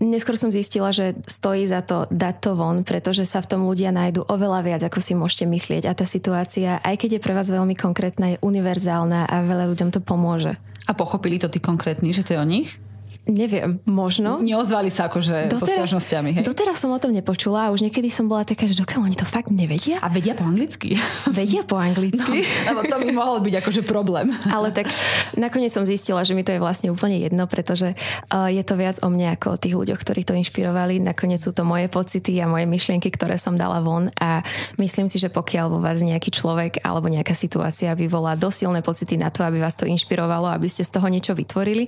Neskôr 0.00 0.32
som 0.40 0.48
zistila, 0.48 0.96
že 0.96 1.12
stojí 1.28 1.68
za 1.68 1.84
to 1.84 2.08
dať 2.08 2.34
to 2.40 2.50
von, 2.56 2.88
pretože 2.88 3.28
sa 3.28 3.44
v 3.44 3.52
tom 3.52 3.68
ľudia 3.68 3.92
nájdu 3.92 4.24
oveľa 4.24 4.60
viac, 4.64 4.82
ako 4.88 4.96
si 4.96 5.12
môžete 5.12 5.44
myslieť. 5.44 5.84
A 5.84 5.92
tá 5.92 6.08
situácia, 6.08 6.80
aj 6.80 6.96
keď 7.04 7.20
je 7.20 7.24
pre 7.24 7.36
vás 7.36 7.52
veľmi 7.52 7.76
konkrétna, 7.76 8.32
je 8.32 8.40
univerzálna 8.40 9.28
a 9.28 9.44
veľa 9.44 9.68
ľuďom 9.68 9.92
to 9.92 10.00
pomôže. 10.00 10.56
A 10.88 10.96
pochopili 10.96 11.36
to 11.36 11.52
tí 11.52 11.60
konkrétni, 11.60 12.16
že 12.16 12.24
to 12.24 12.32
je 12.32 12.40
o 12.40 12.48
nich? 12.48 12.80
Neviem, 13.28 13.76
možno. 13.84 14.40
Neozvali 14.40 14.88
sa 14.88 15.12
akože 15.12 15.52
doteraz, 15.52 15.60
so 15.60 15.66
stiažnosťami, 15.68 16.40
hej? 16.40 16.44
Doteraz 16.44 16.80
som 16.80 16.88
o 16.88 16.96
tom 16.96 17.12
nepočula 17.12 17.68
a 17.68 17.72
už 17.72 17.84
niekedy 17.84 18.08
som 18.08 18.26
bola 18.26 18.48
taká, 18.48 18.64
že 18.64 18.80
dokiaľ 18.80 19.12
oni 19.12 19.16
to 19.16 19.28
fakt 19.28 19.52
nevedia. 19.52 20.00
A 20.00 20.08
vedia 20.08 20.32
po 20.32 20.48
anglicky. 20.48 20.96
Vedia 21.38 21.62
po 21.62 21.76
anglicky. 21.76 22.42
No, 22.42 22.72
lebo 22.74 22.80
to 22.88 22.96
by 22.96 23.08
mohol 23.12 23.38
byť 23.44 23.54
akože 23.60 23.82
problém. 23.84 24.32
Ale 24.56 24.72
tak 24.72 24.88
nakoniec 25.36 25.68
som 25.68 25.84
zistila, 25.84 26.24
že 26.24 26.32
mi 26.32 26.42
to 26.42 26.56
je 26.56 26.64
vlastne 26.64 26.88
úplne 26.88 27.20
jedno, 27.20 27.44
pretože 27.44 27.92
uh, 27.92 28.48
je 28.48 28.64
to 28.64 28.74
viac 28.74 28.96
o 29.04 29.12
mne 29.12 29.36
ako 29.36 29.54
o 29.54 29.60
tých 29.60 29.74
ľuďoch, 29.76 30.00
ktorí 30.00 30.24
to 30.24 30.32
inšpirovali. 30.34 30.98
Nakoniec 30.98 31.44
sú 31.44 31.52
to 31.52 31.62
moje 31.62 31.92
pocity 31.92 32.40
a 32.40 32.48
moje 32.48 32.64
myšlienky, 32.66 33.12
ktoré 33.12 33.36
som 33.36 33.54
dala 33.54 33.84
von 33.84 34.08
a 34.16 34.40
myslím 34.80 35.12
si, 35.12 35.20
že 35.20 35.28
pokiaľ 35.28 35.66
vo 35.70 35.78
vás 35.78 36.00
nejaký 36.00 36.32
človek 36.32 36.80
alebo 36.82 37.06
nejaká 37.12 37.36
situácia 37.36 37.92
vyvolá 37.92 38.34
dosilné 38.34 38.80
pocity 38.80 39.20
na 39.20 39.28
to, 39.28 39.44
aby 39.44 39.60
vás 39.60 39.76
to 39.76 39.84
inšpirovalo, 39.84 40.50
aby 40.50 40.66
ste 40.66 40.82
z 40.82 40.98
toho 40.98 41.06
niečo 41.06 41.36
vytvorili, 41.36 41.86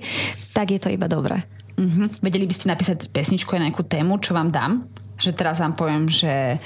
tak 0.53 0.71
je 0.71 0.79
to 0.79 0.93
iba 0.93 1.09
dobré. 1.09 1.22
Uh-huh. 1.73 2.05
Vedeli 2.21 2.45
by 2.45 2.53
ste 2.53 2.69
napísať 2.69 3.09
pesničku 3.09 3.49
aj 3.55 3.59
na 3.59 3.67
nejakú 3.69 3.85
tému, 3.85 4.21
čo 4.21 4.37
vám 4.37 4.53
dám? 4.53 4.85
Že 5.17 5.31
teraz 5.33 5.61
vám 5.61 5.73
poviem, 5.73 6.05
že 6.09 6.57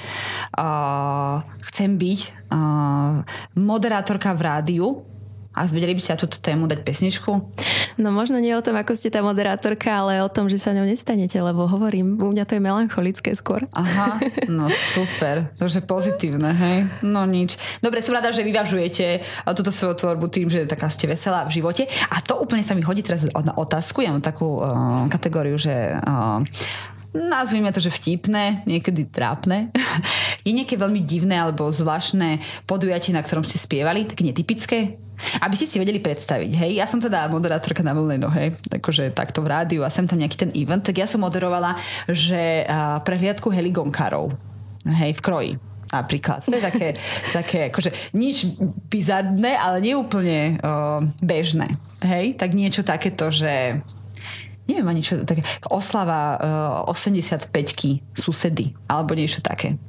uh, 0.56 1.34
chcem 1.72 1.96
byť 1.96 2.20
uh, 2.52 3.24
moderátorka 3.56 4.36
v 4.36 4.40
rádiu 4.40 4.86
a 5.58 5.66
vedeli 5.66 5.98
by 5.98 6.00
ste 6.00 6.14
na 6.14 6.22
túto 6.22 6.38
tému 6.38 6.70
dať 6.70 6.86
pesničku? 6.86 7.30
No 7.98 8.08
možno 8.14 8.38
nie 8.38 8.54
o 8.54 8.62
tom, 8.62 8.78
ako 8.78 8.94
ste 8.94 9.10
tá 9.10 9.20
moderátorka, 9.26 9.90
ale 9.90 10.22
o 10.22 10.30
tom, 10.30 10.46
že 10.46 10.62
sa 10.62 10.70
ňou 10.70 10.86
nestanete, 10.86 11.34
lebo 11.42 11.66
hovorím, 11.66 12.22
u 12.22 12.30
mňa 12.30 12.46
to 12.46 12.54
je 12.54 12.62
melancholické 12.62 13.34
skôr. 13.34 13.66
Aha, 13.74 14.22
no 14.46 14.70
super, 14.70 15.50
to 15.58 15.66
je 15.66 15.82
pozitívne, 15.82 16.54
hej? 16.54 16.78
No 17.02 17.26
nič. 17.26 17.58
Dobre, 17.82 17.98
som 17.98 18.14
rada, 18.14 18.30
že 18.30 18.46
vyvažujete 18.46 19.26
túto 19.58 19.74
svoju 19.74 19.98
tvorbu 19.98 20.30
tým, 20.30 20.46
že 20.46 20.70
taká 20.70 20.86
ste 20.86 21.10
veselá 21.10 21.42
v 21.50 21.58
živote. 21.58 21.90
A 22.14 22.22
to 22.22 22.38
úplne 22.38 22.62
sa 22.62 22.78
mi 22.78 22.86
hodí 22.86 23.02
teraz 23.02 23.26
na 23.26 23.54
otázku. 23.58 24.06
Ja 24.06 24.14
mám 24.14 24.22
takú 24.22 24.62
uh, 24.62 25.10
kategóriu, 25.10 25.58
že 25.58 25.98
uh, 25.98 26.40
nazvime 27.14 27.72
to, 27.72 27.80
že 27.80 27.94
vtipné, 27.94 28.64
niekedy 28.68 29.08
trápne. 29.08 29.72
Je 30.46 30.52
nejaké 30.54 30.80
veľmi 30.80 31.04
divné 31.04 31.36
alebo 31.36 31.68
zvláštne 31.68 32.40
podujatie, 32.64 33.12
na 33.12 33.20
ktorom 33.20 33.44
ste 33.44 33.60
spievali, 33.60 34.08
také 34.08 34.24
netypické? 34.24 34.96
Aby 35.42 35.58
ste 35.58 35.66
si 35.66 35.82
vedeli 35.82 35.98
predstaviť, 35.98 36.54
hej, 36.54 36.78
ja 36.78 36.86
som 36.86 37.02
teda 37.02 37.26
moderátorka 37.26 37.82
na 37.82 37.90
voľnej 37.90 38.22
nohe, 38.22 38.54
takže 38.70 39.10
takto 39.10 39.42
v 39.42 39.50
rádiu 39.50 39.82
a 39.82 39.90
sem 39.90 40.06
tam 40.06 40.22
nejaký 40.22 40.46
ten 40.46 40.54
event, 40.54 40.86
tak 40.86 40.94
ja 40.94 41.10
som 41.10 41.26
moderovala, 41.26 41.74
že 42.06 42.62
uh, 42.62 43.02
prehliadku 43.02 43.50
heligonkárov, 43.50 44.30
hej, 44.86 45.18
v 45.18 45.20
kroji 45.20 45.52
napríklad. 45.90 46.44
To 46.44 46.54
je 46.54 46.62
také, 46.62 46.88
také 47.38 47.58
akože 47.72 48.14
nič 48.14 48.54
bizarné, 48.92 49.56
ale 49.56 49.82
neúplne 49.82 50.60
uh, 50.60 51.02
bežné. 51.18 51.74
Hej, 52.04 52.38
tak 52.38 52.54
niečo 52.54 52.86
takéto, 52.86 53.32
že 53.34 53.82
neviem 54.68 54.86
ani 54.86 55.00
čo, 55.00 55.24
také 55.24 55.42
oslava 55.72 56.36
uh, 56.84 56.92
85-ky 56.92 58.04
susedy, 58.12 58.76
alebo 58.86 59.16
niečo 59.16 59.40
také. 59.40 59.80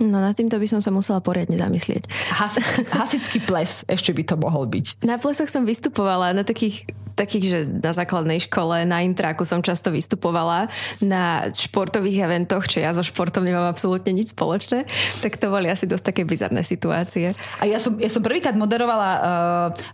No 0.00 0.16
na 0.16 0.32
týmto 0.32 0.56
by 0.56 0.64
som 0.64 0.80
sa 0.80 0.88
musela 0.88 1.20
poriadne 1.20 1.60
zamyslieť. 1.60 2.08
Hasický, 2.32 2.88
hasický 2.88 3.38
ples 3.44 3.84
ešte 3.84 4.16
by 4.16 4.22
to 4.24 4.34
mohol 4.40 4.64
byť. 4.64 5.04
Na 5.04 5.20
plesoch 5.20 5.52
som 5.52 5.68
vystupovala 5.68 6.32
na 6.32 6.40
takých 6.40 6.88
takých, 7.14 7.44
že 7.46 7.58
na 7.66 7.92
základnej 7.94 8.42
škole, 8.44 8.84
na 8.84 9.02
intráku 9.04 9.46
som 9.46 9.62
často 9.64 9.92
vystupovala, 9.92 10.70
na 11.02 11.48
športových 11.50 12.26
eventoch, 12.26 12.66
čo 12.66 12.82
ja 12.82 12.90
so 12.92 13.04
športom 13.04 13.44
nemám 13.46 13.70
absolútne 13.70 14.12
nič 14.12 14.34
spoločné, 14.36 14.84
tak 15.24 15.40
to 15.40 15.48
boli 15.48 15.70
asi 15.70 15.88
dosť 15.88 16.12
také 16.12 16.22
bizarné 16.26 16.60
situácie. 16.66 17.32
A 17.58 17.64
ja 17.64 17.80
som, 17.80 17.96
ja 17.96 18.10
som 18.12 18.20
prvýkrát 18.20 18.54
moderovala 18.54 19.10
uh, 19.10 19.22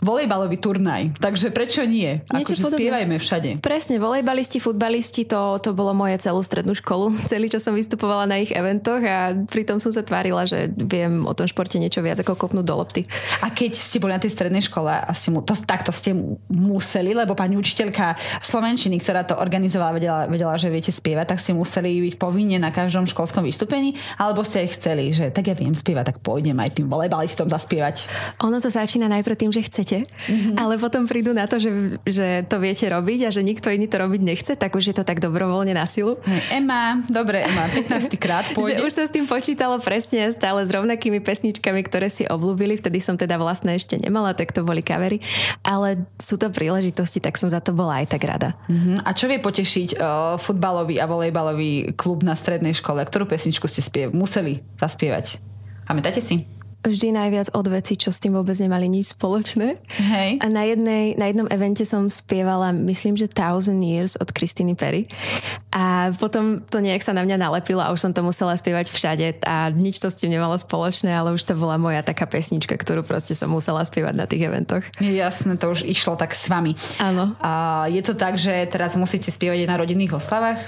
volejbalový 0.02 0.58
turnaj, 0.58 1.14
takže 1.22 1.54
prečo 1.54 1.86
nie? 1.86 2.24
Niečo 2.32 2.58
akože 2.58 2.76
spievajme 2.76 3.16
všade. 3.20 3.50
Presne, 3.62 4.02
volejbalisti, 4.02 4.58
futbalisti, 4.58 5.28
to, 5.28 5.60
to 5.62 5.70
bolo 5.76 5.92
moje 5.92 6.18
celú 6.22 6.40
strednú 6.42 6.74
školu. 6.74 7.14
Celý 7.32 7.46
čas 7.52 7.62
som 7.62 7.76
vystupovala 7.76 8.26
na 8.26 8.42
ich 8.42 8.50
eventoch 8.50 9.02
a 9.04 9.36
pritom 9.46 9.78
som 9.78 9.92
sa 9.94 10.02
tvárila, 10.02 10.48
že 10.48 10.72
viem 10.74 11.22
o 11.28 11.32
tom 11.36 11.46
športe 11.46 11.78
niečo 11.78 12.02
viac 12.02 12.18
ako 12.22 12.34
kopnúť 12.34 12.66
do 12.66 12.74
lopty. 12.74 13.02
A 13.44 13.52
keď 13.52 13.76
ste 13.76 14.00
boli 14.00 14.16
na 14.16 14.22
tej 14.22 14.32
strednej 14.32 14.64
škole 14.64 14.90
a 14.90 15.10
ste 15.12 15.30
mu, 15.30 15.44
to, 15.44 15.54
takto 15.54 15.92
ste 15.92 16.16
museli 16.50 17.05
lebo 17.12 17.36
pani 17.36 17.54
učiteľka 17.58 18.16
Slovenčiny, 18.42 18.98
ktorá 19.02 19.22
to 19.26 19.38
organizovala, 19.38 19.92
vedela, 19.94 20.20
vedela, 20.26 20.54
že 20.56 20.72
viete 20.72 20.90
spievať, 20.90 21.34
tak 21.34 21.38
ste 21.42 21.52
museli 21.52 22.00
byť 22.10 22.14
povinne 22.16 22.58
na 22.58 22.70
každom 22.72 23.04
školskom 23.04 23.44
vystúpení, 23.46 23.98
alebo 24.16 24.42
ste 24.42 24.66
chceli, 24.70 25.12
že 25.12 25.30
tak 25.30 25.50
ja 25.50 25.54
viem 25.54 25.74
spievať, 25.76 26.14
tak 26.14 26.18
pôjdem 26.22 26.56
aj 26.58 26.80
tým 26.80 26.86
volejbalistom 26.86 27.50
zaspievať. 27.50 28.08
Ono 28.42 28.56
to 28.58 28.70
začína 28.70 29.10
najprv 29.10 29.36
tým, 29.36 29.52
že 29.52 29.66
chcete, 29.66 30.06
mm-hmm. 30.06 30.54
ale 30.56 30.80
potom 30.80 31.04
prídu 31.04 31.36
na 31.36 31.44
to, 31.50 31.60
že, 31.60 32.00
že 32.06 32.46
to 32.48 32.56
viete 32.62 32.86
robiť 32.88 33.28
a 33.28 33.30
že 33.30 33.44
nikto 33.44 33.68
iný 33.68 33.86
to 33.90 34.00
robiť 34.00 34.20
nechce, 34.22 34.52
tak 34.56 34.72
už 34.74 34.90
je 34.90 34.94
to 34.96 35.04
tak 35.04 35.20
dobrovoľne 35.22 35.76
na 35.76 35.84
silu. 35.84 36.18
Hey, 36.24 36.62
Ema, 36.62 37.04
dobre, 37.10 37.44
Ema, 37.44 37.68
15 37.70 38.16
krát 38.16 38.44
pôjde. 38.56 38.78
že 38.78 38.82
už 38.82 38.92
sa 38.92 39.04
s 39.04 39.12
tým 39.12 39.28
počítalo 39.28 39.76
presne 39.82 40.32
stále 40.32 40.64
s 40.64 40.70
rovnakými 40.72 41.20
pesničkami, 41.20 41.80
ktoré 41.86 42.08
si 42.08 42.24
obľúbili. 42.24 42.78
Vtedy 42.80 42.98
som 42.98 43.14
teda 43.14 43.36
vlastne 43.36 43.76
ešte 43.76 44.00
nemala, 44.00 44.32
tak 44.32 44.50
to 44.50 44.64
boli 44.64 44.80
kavery. 44.80 45.20
Ale 45.62 46.02
sú 46.16 46.40
to 46.40 46.48
príležitosti 46.48 46.95
príležitosti, 46.96 47.20
tak 47.20 47.36
som 47.36 47.52
za 47.52 47.60
to 47.60 47.76
bola 47.76 48.00
aj 48.00 48.16
tak 48.16 48.24
rada. 48.24 48.56
Uh-huh. 48.72 48.96
A 49.04 49.12
čo 49.12 49.28
vie 49.28 49.36
potešiť 49.36 50.00
uh, 50.00 50.40
futbalový 50.40 50.96
a 50.96 51.04
volejbalový 51.04 51.92
klub 51.92 52.24
na 52.24 52.32
strednej 52.32 52.72
škole? 52.72 53.04
Ktorú 53.04 53.28
pesničku 53.28 53.68
ste 53.68 53.84
spiev- 53.84 54.16
museli 54.16 54.64
zaspievať? 54.80 55.36
Pamätáte 55.84 56.24
si? 56.24 56.48
Vždy 56.88 57.14
najviac 57.14 57.52
od 57.52 57.66
veci, 57.68 57.98
čo 57.98 58.14
s 58.14 58.22
tým 58.22 58.34
vôbec 58.34 58.54
nemali 58.58 58.86
nič 58.86 59.14
spoločné. 59.18 59.78
Hej. 59.98 60.40
A 60.42 60.46
na, 60.50 60.62
jednej, 60.66 61.18
na 61.18 61.28
jednom 61.30 61.48
evente 61.50 61.82
som 61.84 62.08
spievala, 62.08 62.70
myslím, 62.72 63.18
že 63.18 63.30
Thousand 63.30 63.82
Years 63.82 64.16
od 64.18 64.30
Christiny 64.30 64.74
Perry. 64.78 65.10
A 65.74 66.14
potom 66.16 66.64
to 66.66 66.80
nejak 66.80 67.04
sa 67.04 67.12
na 67.12 67.26
mňa 67.26 67.36
nalepilo 67.36 67.84
a 67.84 67.92
už 67.92 68.00
som 68.08 68.12
to 68.14 68.24
musela 68.24 68.56
spievať 68.56 68.88
všade 68.88 69.26
a 69.44 69.68
nič 69.70 70.00
to 70.00 70.08
s 70.08 70.18
tým 70.18 70.32
nemalo 70.32 70.56
spoločné, 70.56 71.12
ale 71.12 71.36
už 71.36 71.42
to 71.44 71.54
bola 71.58 71.76
moja 71.76 72.00
taká 72.00 72.24
pesnička, 72.24 72.74
ktorú 72.78 73.04
proste 73.04 73.36
som 73.36 73.52
musela 73.52 73.84
spievať 73.84 74.14
na 74.16 74.26
tých 74.26 74.48
eventoch. 74.48 74.84
Jasné, 74.98 75.60
to 75.60 75.70
už 75.72 75.84
išlo 75.84 76.16
tak 76.16 76.32
s 76.32 76.48
vami. 76.48 76.72
Áno. 77.02 77.36
A 77.44 77.84
je 77.92 78.02
to 78.02 78.16
tak, 78.16 78.40
že 78.40 78.52
teraz 78.72 78.96
musíte 78.96 79.28
spievať 79.28 79.66
aj 79.66 79.70
na 79.70 79.76
rodinných 79.76 80.16
oslavách? 80.16 80.60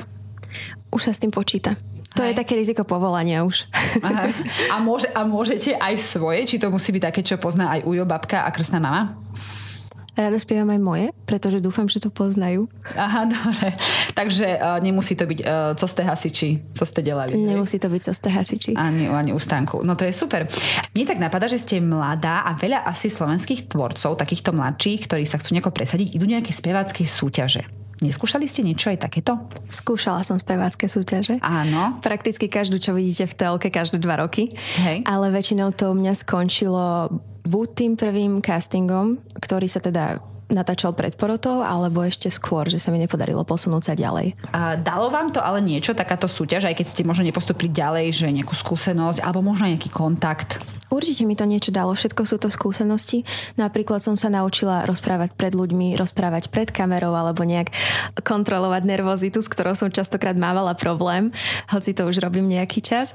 Už 0.89 1.09
sa 1.09 1.13
s 1.13 1.21
tým 1.21 1.33
počíta. 1.33 1.77
To 2.19 2.27
Hej. 2.27 2.35
je 2.35 2.41
také 2.43 2.59
riziko 2.59 2.83
povolania 2.83 3.47
už. 3.47 3.71
Aha. 4.03 4.27
A, 4.75 4.83
môže, 4.83 5.07
a 5.15 5.23
môžete 5.23 5.79
aj 5.79 5.95
svoje? 6.03 6.43
Či 6.51 6.59
to 6.59 6.69
musí 6.69 6.91
byť 6.91 7.03
také, 7.09 7.21
čo 7.23 7.39
pozná 7.39 7.71
aj 7.79 7.87
ujo, 7.87 8.03
babka 8.03 8.43
a 8.43 8.51
krstná 8.51 8.83
mama? 8.83 9.15
Rada 10.19 10.35
spievam 10.35 10.67
aj 10.75 10.81
moje, 10.83 11.07
pretože 11.31 11.63
dúfam, 11.63 11.87
že 11.87 12.03
to 12.03 12.11
poznajú. 12.11 12.67
Aha, 12.99 13.23
dobre. 13.31 13.79
Takže 14.19 14.59
uh, 14.59 14.83
nemusí 14.83 15.15
to 15.15 15.31
byť 15.31 15.41
uh, 15.47 15.79
co 15.79 15.87
ste 15.87 16.03
hasiči, 16.03 16.75
co 16.75 16.83
ste 16.83 17.07
delali. 17.07 17.39
Nemusí 17.39 17.79
to 17.79 17.87
byť 17.87 18.03
co 18.03 18.13
ste 18.19 18.29
hasiči. 18.35 18.71
Ani, 18.75 19.07
ani 19.07 19.31
ustánku. 19.31 19.87
No 19.87 19.95
to 19.95 20.03
je 20.03 20.11
super. 20.11 20.51
Mne 20.91 21.05
tak 21.07 21.23
napadá, 21.23 21.47
že 21.47 21.63
ste 21.63 21.79
mladá 21.79 22.43
a 22.43 22.59
veľa 22.59 22.83
asi 22.83 23.07
slovenských 23.07 23.71
tvorcov, 23.71 24.19
takýchto 24.19 24.51
mladších, 24.51 25.07
ktorí 25.07 25.23
sa 25.23 25.39
chcú 25.39 25.55
nejako 25.55 25.71
presadiť, 25.71 26.19
idú 26.19 26.27
nejaké 26.27 26.51
spevácké 26.51 27.07
súťaže. 27.07 27.88
Neskúšali 27.99 28.47
ste 28.47 28.63
niečo 28.63 28.95
aj 28.95 29.03
takéto? 29.03 29.35
Skúšala 29.75 30.23
som 30.23 30.39
spevácké 30.39 30.87
súťaže. 30.87 31.43
Áno. 31.43 31.99
Prakticky 31.99 32.47
každú, 32.47 32.79
čo 32.79 32.95
vidíte 32.95 33.27
v 33.27 33.35
telke, 33.35 33.69
každé 33.75 33.99
dva 33.99 34.23
roky. 34.23 34.55
Hej. 34.79 35.03
Ale 35.03 35.35
väčšinou 35.35 35.75
to 35.75 35.91
u 35.91 35.95
mňa 35.99 36.15
skončilo 36.15 37.11
buď 37.43 37.67
tým 37.75 37.93
prvým 37.99 38.39
castingom, 38.39 39.19
ktorý 39.43 39.67
sa 39.67 39.83
teda 39.83 40.23
natáčal 40.49 40.97
pred 40.97 41.13
porotou, 41.15 41.61
alebo 41.61 42.01
ešte 42.05 42.33
skôr, 42.33 42.69
že 42.69 42.81
sa 42.81 42.89
mi 42.89 42.99
nepodarilo 43.01 43.45
posunúť 43.45 43.83
sa 43.85 43.95
ďalej. 43.95 44.37
A 44.53 44.81
dalo 44.81 45.13
vám 45.13 45.33
to 45.33 45.41
ale 45.45 45.61
niečo, 45.61 45.93
takáto 45.93 46.29
súťaž, 46.29 46.69
aj 46.69 46.81
keď 46.81 46.87
ste 46.89 47.03
možno 47.05 47.29
nepostupili 47.29 47.69
ďalej, 47.69 48.25
že 48.25 48.27
nejakú 48.33 48.57
skúsenosť, 48.57 49.21
alebo 49.21 49.45
možno 49.45 49.69
nejaký 49.69 49.93
kontakt? 49.93 50.61
Určite 50.89 51.29
mi 51.29 51.37
to 51.37 51.45
niečo 51.45 51.69
dalo, 51.69 51.93
všetko 51.93 52.25
sú 52.25 52.41
to 52.41 52.49
skúsenosti. 52.49 53.21
Napríklad 53.61 54.01
som 54.01 54.17
sa 54.17 54.33
naučila 54.33 54.89
rozprávať 54.89 55.37
pred 55.37 55.53
ľuďmi, 55.53 56.01
rozprávať 56.01 56.49
pred 56.49 56.73
kamerou 56.73 57.13
alebo 57.13 57.45
nejak 57.45 57.69
kontrolovať 58.25 58.89
nervozitu, 58.89 59.45
s 59.45 59.53
ktorou 59.53 59.77
som 59.77 59.93
častokrát 59.93 60.33
mávala 60.33 60.73
problém, 60.73 61.29
hoci 61.69 61.93
to 61.93 62.09
už 62.09 62.25
robím 62.25 62.49
nejaký 62.49 62.81
čas. 62.81 63.13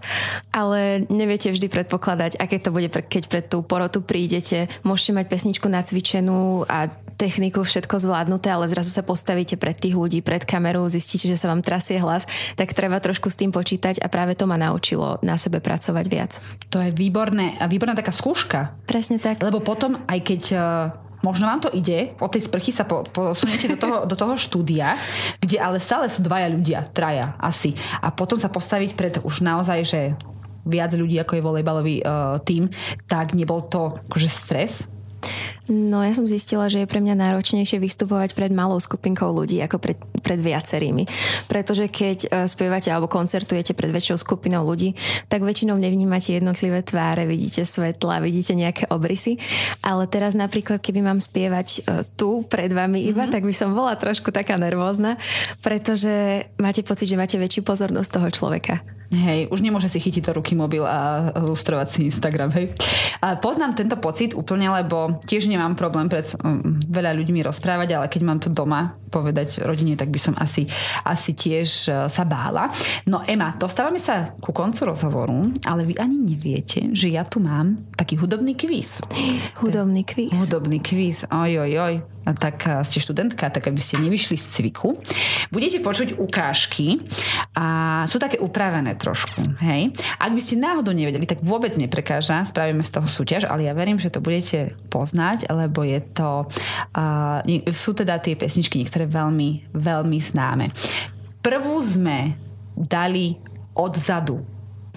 Ale 0.54 1.10
neviete 1.10 1.50
vždy 1.50 1.66
predpokladať, 1.66 2.38
aké 2.38 2.62
to 2.62 2.70
bude, 2.70 2.94
keď 2.94 3.24
pred 3.26 3.46
tú 3.50 3.66
porotu 3.66 4.06
prídete. 4.06 4.70
Môžete 4.86 5.18
mať 5.18 5.26
pesničku 5.34 5.66
nacvičenú 5.66 6.70
a 6.70 6.94
techniku, 7.24 7.64
všetko 7.64 8.04
zvládnuté, 8.04 8.52
ale 8.52 8.68
zrazu 8.68 8.92
sa 8.92 9.00
postavíte 9.00 9.56
pred 9.56 9.80
tých 9.80 9.96
ľudí, 9.96 10.20
pred 10.20 10.44
kamerou, 10.44 10.92
zistíte, 10.92 11.32
že 11.32 11.40
sa 11.40 11.48
vám 11.48 11.64
trasie 11.64 11.96
hlas, 11.96 12.28
tak 12.60 12.76
treba 12.76 13.00
trošku 13.00 13.32
s 13.32 13.40
tým 13.40 13.56
počítať 13.56 14.04
a 14.04 14.12
práve 14.12 14.36
to 14.36 14.44
ma 14.44 14.60
naučilo 14.60 15.24
na 15.24 15.40
sebe 15.40 15.64
pracovať 15.64 16.06
viac. 16.12 16.32
To 16.76 16.84
je 16.84 16.92
výborné, 16.92 17.56
výborná 17.72 17.96
taká 17.96 18.12
skúška. 18.12 18.76
Presne 18.84 19.24
tak. 19.24 19.40
Lebo 19.40 19.64
potom, 19.64 19.96
aj 20.12 20.20
keď 20.20 20.44
uh 20.52 21.04
možno 21.24 21.48
vám 21.48 21.64
to 21.64 21.72
ide, 21.72 22.12
od 22.20 22.30
tej 22.30 22.52
sprchy 22.52 22.76
sa 22.76 22.84
po, 22.84 23.08
posuniete 23.08 23.72
do 23.74 23.80
toho, 23.80 23.98
do 24.04 24.16
toho 24.20 24.36
štúdia, 24.36 25.00
kde 25.40 25.56
ale 25.56 25.80
stále 25.80 26.12
sú 26.12 26.20
dvaja 26.20 26.52
ľudia, 26.52 26.84
traja 26.92 27.40
asi. 27.40 27.74
A 28.04 28.12
potom 28.12 28.36
sa 28.36 28.52
postaviť 28.52 28.92
pred 28.94 29.14
už 29.24 29.40
naozaj, 29.40 29.80
že 29.88 30.02
viac 30.68 30.92
ľudí, 30.92 31.16
ako 31.20 31.40
je 31.40 31.48
volejbalový 31.48 31.96
uh, 32.04 32.40
tým, 32.44 32.68
tak 33.08 33.32
nebol 33.36 33.64
to 33.64 33.96
akože 34.12 34.30
stres? 34.30 34.84
No 35.72 36.04
ja 36.04 36.12
som 36.12 36.28
zistila, 36.28 36.68
že 36.68 36.84
je 36.84 36.92
pre 36.92 37.00
mňa 37.00 37.16
náročnejšie 37.16 37.80
vystupovať 37.80 38.36
pred 38.36 38.52
malou 38.52 38.76
skupinkou 38.84 39.32
ľudí 39.32 39.64
ako 39.64 39.80
pred, 39.80 39.96
pred 40.20 40.36
viacerými. 40.36 41.08
Pretože 41.48 41.88
keď 41.88 42.18
uh, 42.28 42.32
spievate 42.52 42.92
alebo 42.92 43.08
koncertujete 43.08 43.72
pred 43.72 43.88
väčšou 43.96 44.20
skupinou 44.20 44.68
ľudí, 44.68 44.92
tak 45.32 45.40
väčšinou 45.48 45.80
nevnímate 45.80 46.36
jednotlivé 46.36 46.84
tváre, 46.84 47.24
vidíte 47.24 47.64
svetla, 47.64 48.20
vidíte 48.20 48.60
nejaké 48.60 48.92
obrysy. 48.92 49.40
Ale 49.80 50.04
teraz 50.12 50.36
napríklad, 50.36 50.84
keby 50.84 51.00
mám 51.00 51.24
spievať 51.24 51.68
uh, 51.88 52.04
tu 52.20 52.44
pred 52.52 52.68
vami 52.68 53.08
iba, 53.08 53.24
mm-hmm. 53.24 53.32
tak 53.32 53.48
by 53.48 53.56
som 53.56 53.72
bola 53.72 53.96
trošku 53.96 54.36
taká 54.36 54.60
nervózna, 54.60 55.16
pretože 55.64 56.44
máte 56.60 56.84
pocit, 56.84 57.08
že 57.08 57.16
máte 57.16 57.40
väčšiu 57.40 57.64
pozornosť 57.64 58.10
toho 58.12 58.28
človeka. 58.36 58.84
Hej, 59.14 59.54
už 59.54 59.62
nemôže 59.62 59.86
si 59.94 60.02
chytiť 60.02 60.26
to 60.26 60.32
ruky 60.42 60.58
mobil 60.58 60.82
a 60.82 61.30
lustrovať 61.38 61.88
si 61.94 62.00
Instagram, 62.10 62.50
hej. 62.58 62.74
A 63.22 63.38
poznám 63.38 63.78
tento 63.78 63.94
pocit 64.02 64.34
úplne, 64.34 64.74
lebo 64.74 65.22
tiež 65.30 65.46
nemám 65.54 65.78
problém 65.78 66.10
pred 66.10 66.26
um, 66.42 66.82
veľa 66.90 67.14
ľuďmi 67.14 67.46
rozprávať, 67.46 67.90
ale 67.94 68.06
keď 68.10 68.22
mám 68.26 68.40
to 68.42 68.50
doma 68.50 68.98
povedať 69.14 69.62
rodine, 69.62 69.94
tak 69.94 70.10
by 70.10 70.18
som 70.18 70.34
asi, 70.42 70.66
asi 71.06 71.38
tiež 71.38 71.70
uh, 71.94 72.10
sa 72.10 72.26
bála. 72.26 72.74
No 73.06 73.22
Ema, 73.30 73.54
dostávame 73.54 74.02
sa 74.02 74.34
ku 74.42 74.50
koncu 74.50 74.90
rozhovoru, 74.90 75.54
ale 75.70 75.86
vy 75.86 75.94
ani 76.02 76.18
neviete, 76.18 76.90
že 76.98 77.14
ja 77.14 77.22
tu 77.22 77.38
mám 77.38 77.78
taký 77.94 78.18
hudobný 78.18 78.58
kvíz. 78.58 79.06
Hudobný 79.62 80.02
kvíz. 80.02 80.34
Hudobný 80.34 80.82
kvíz, 80.82 81.30
oj, 81.30 81.62
oj, 81.62 81.74
oj 81.78 81.96
tak 82.32 82.64
ste 82.88 83.04
študentka, 83.04 83.52
tak 83.52 83.68
aby 83.68 83.84
ste 83.84 84.00
nevyšli 84.00 84.40
z 84.40 84.46
cviku. 84.48 84.96
Budete 85.52 85.84
počuť 85.84 86.16
ukážky 86.16 87.04
a 87.52 88.00
sú 88.08 88.16
také 88.16 88.40
upravené 88.40 88.96
trošku. 88.96 89.44
Hej? 89.60 89.92
Ak 90.24 90.32
by 90.32 90.40
ste 90.40 90.56
náhodou 90.56 90.96
nevedeli, 90.96 91.28
tak 91.28 91.44
vôbec 91.44 91.76
neprekáža, 91.76 92.48
spravíme 92.48 92.80
z 92.80 92.92
toho 92.96 93.08
súťaž, 93.08 93.52
ale 93.52 93.68
ja 93.68 93.76
verím, 93.76 94.00
že 94.00 94.08
to 94.08 94.24
budete 94.24 94.72
poznať, 94.88 95.52
lebo 95.52 95.84
je 95.84 96.00
to, 96.16 96.48
uh, 96.96 97.44
sú 97.76 97.92
teda 97.92 98.24
tie 98.24 98.40
pesničky 98.40 98.80
niektoré 98.80 99.03
veľmi, 99.06 99.74
veľmi 99.74 100.20
známe. 100.20 100.70
Prvú 101.44 101.78
sme 101.84 102.38
dali 102.76 103.38
odzadu. 103.76 104.42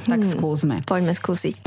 Tak 0.06 0.22
hmm, 0.22 0.32
skúsme. 0.38 0.76
Poďme 0.86 1.12
skúsiť. 1.16 1.66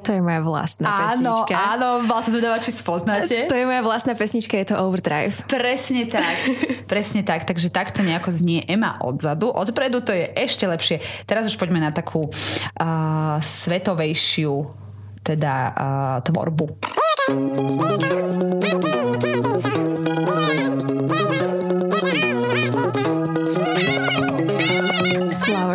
To 0.00 0.10
je 0.16 0.20
moja 0.24 0.40
vlastná 0.40 0.88
áno, 0.88 1.00
pesnička. 1.04 1.54
Áno, 1.54 1.88
áno, 2.00 2.08
vlastne 2.08 2.32
to 2.36 2.40
dáva, 2.40 2.58
či 2.58 2.72
spoznáte. 2.72 3.36
To 3.46 3.56
je 3.56 3.64
moja 3.68 3.82
vlastná 3.84 4.12
pesnička, 4.16 4.56
je 4.56 4.72
to 4.72 4.76
Overdrive. 4.80 5.36
Presne 5.46 6.08
tak, 6.08 6.36
presne 6.92 7.20
tak. 7.20 7.44
Takže 7.44 7.68
takto 7.68 8.00
nejako 8.00 8.32
znie 8.32 8.64
Ema 8.64 8.96
odzadu. 9.04 9.52
Odpredu 9.52 10.00
to 10.00 10.16
je 10.16 10.26
ešte 10.34 10.64
lepšie. 10.64 11.04
Teraz 11.28 11.44
už 11.44 11.60
poďme 11.60 11.84
na 11.84 11.92
takú 11.92 12.26
uh, 12.26 13.36
svetovejšiu 13.38 14.80
teda 15.20 15.54
uh, 15.70 16.16
tvorbu. 16.24 16.66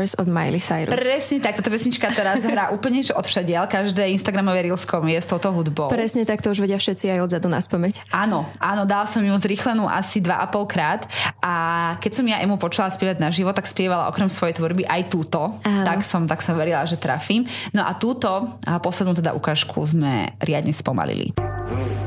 Flowers 0.05 0.13
od 0.21 0.27
Miley 0.29 0.61
Cyrus. 0.61 0.93
Presne 0.93 1.37
tak, 1.41 1.57
táto 1.57 1.73
pesnička 1.73 2.07
teraz 2.13 2.45
hrá 2.45 2.69
úplne 2.75 3.01
od 3.01 3.25
všadiaľ. 3.25 3.65
Každé 3.65 4.13
Instagramové 4.13 4.69
reelskom 4.69 5.01
je 5.09 5.17
s 5.17 5.25
touto 5.25 5.49
hudbou. 5.49 5.89
Presne 5.89 6.21
tak, 6.23 6.45
to 6.45 6.53
už 6.53 6.61
vedia 6.61 6.77
všetci 6.77 7.09
aj 7.17 7.19
odzadu 7.25 7.49
na 7.49 7.57
spameť. 7.57 8.05
Áno, 8.13 8.45
áno, 8.61 8.85
dala 8.85 9.09
som 9.09 9.25
ju 9.25 9.33
zrýchlenú 9.33 9.89
asi 9.89 10.21
2,5 10.21 10.69
krát 10.69 11.01
a 11.41 11.53
keď 11.97 12.11
som 12.13 12.25
ja 12.29 12.37
Emu 12.45 12.61
počula 12.61 12.93
spievať 12.93 13.17
na 13.17 13.33
živo, 13.33 13.49
tak 13.49 13.65
spievala 13.65 14.05
okrem 14.11 14.29
svojej 14.29 14.53
tvorby 14.53 14.85
aj 14.85 15.01
túto. 15.09 15.49
Tak 15.65 16.05
som, 16.05 16.29
tak 16.29 16.45
som 16.45 16.53
verila, 16.53 16.85
že 16.85 17.01
trafím. 17.01 17.49
No 17.73 17.81
a 17.81 17.97
túto, 17.97 18.29
a 18.61 18.77
poslednú 18.77 19.17
teda 19.17 19.33
ukážku 19.33 19.81
sme 19.89 20.37
riadne 20.37 20.71
spomalili. 20.75 21.33
in 21.65 22.04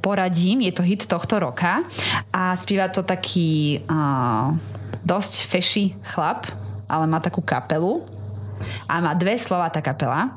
Poradím, 0.00 0.60
je 0.60 0.72
to 0.72 0.82
hit 0.82 1.06
tohto 1.06 1.38
roka 1.38 1.84
a 2.32 2.56
spieva 2.56 2.88
to 2.88 3.04
taký 3.04 3.80
uh, 3.84 4.52
dosť 5.04 5.34
feši 5.46 5.84
chlap, 6.02 6.48
ale 6.88 7.04
má 7.06 7.20
takú 7.20 7.44
kapelu 7.44 8.04
a 8.88 9.00
má 9.00 9.12
dve 9.14 9.36
slova 9.36 9.68
tá 9.68 9.84
kapela. 9.84 10.34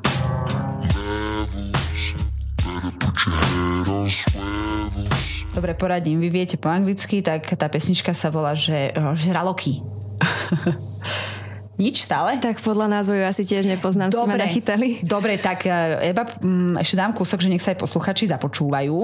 Dobre, 5.54 5.72
poradím, 5.74 6.20
vy 6.20 6.28
viete 6.28 6.56
po 6.60 6.68
anglicky, 6.68 7.24
tak 7.24 7.48
tá 7.56 7.66
pesnička 7.68 8.12
sa 8.12 8.28
volá, 8.28 8.52
že 8.54 8.92
žraloky. 9.16 9.80
Nič 11.74 12.06
stále? 12.06 12.38
Tak 12.38 12.62
podľa 12.62 12.86
názvu 12.86 13.18
ju 13.18 13.24
asi 13.26 13.42
tiež 13.42 13.66
nepoznám, 13.66 14.14
dobre, 14.14 14.22
si 14.22 14.28
ma 14.30 14.36
nachytali. 14.38 14.88
Dobre, 15.02 15.34
tak 15.42 15.66
Eba, 15.66 16.22
mm, 16.22 16.78
ešte 16.78 16.94
dám 16.94 17.12
kúsok, 17.12 17.42
že 17.42 17.50
nech 17.50 17.62
sa 17.62 17.74
aj 17.74 17.82
posluchači 17.82 18.30
započúvajú. 18.30 18.98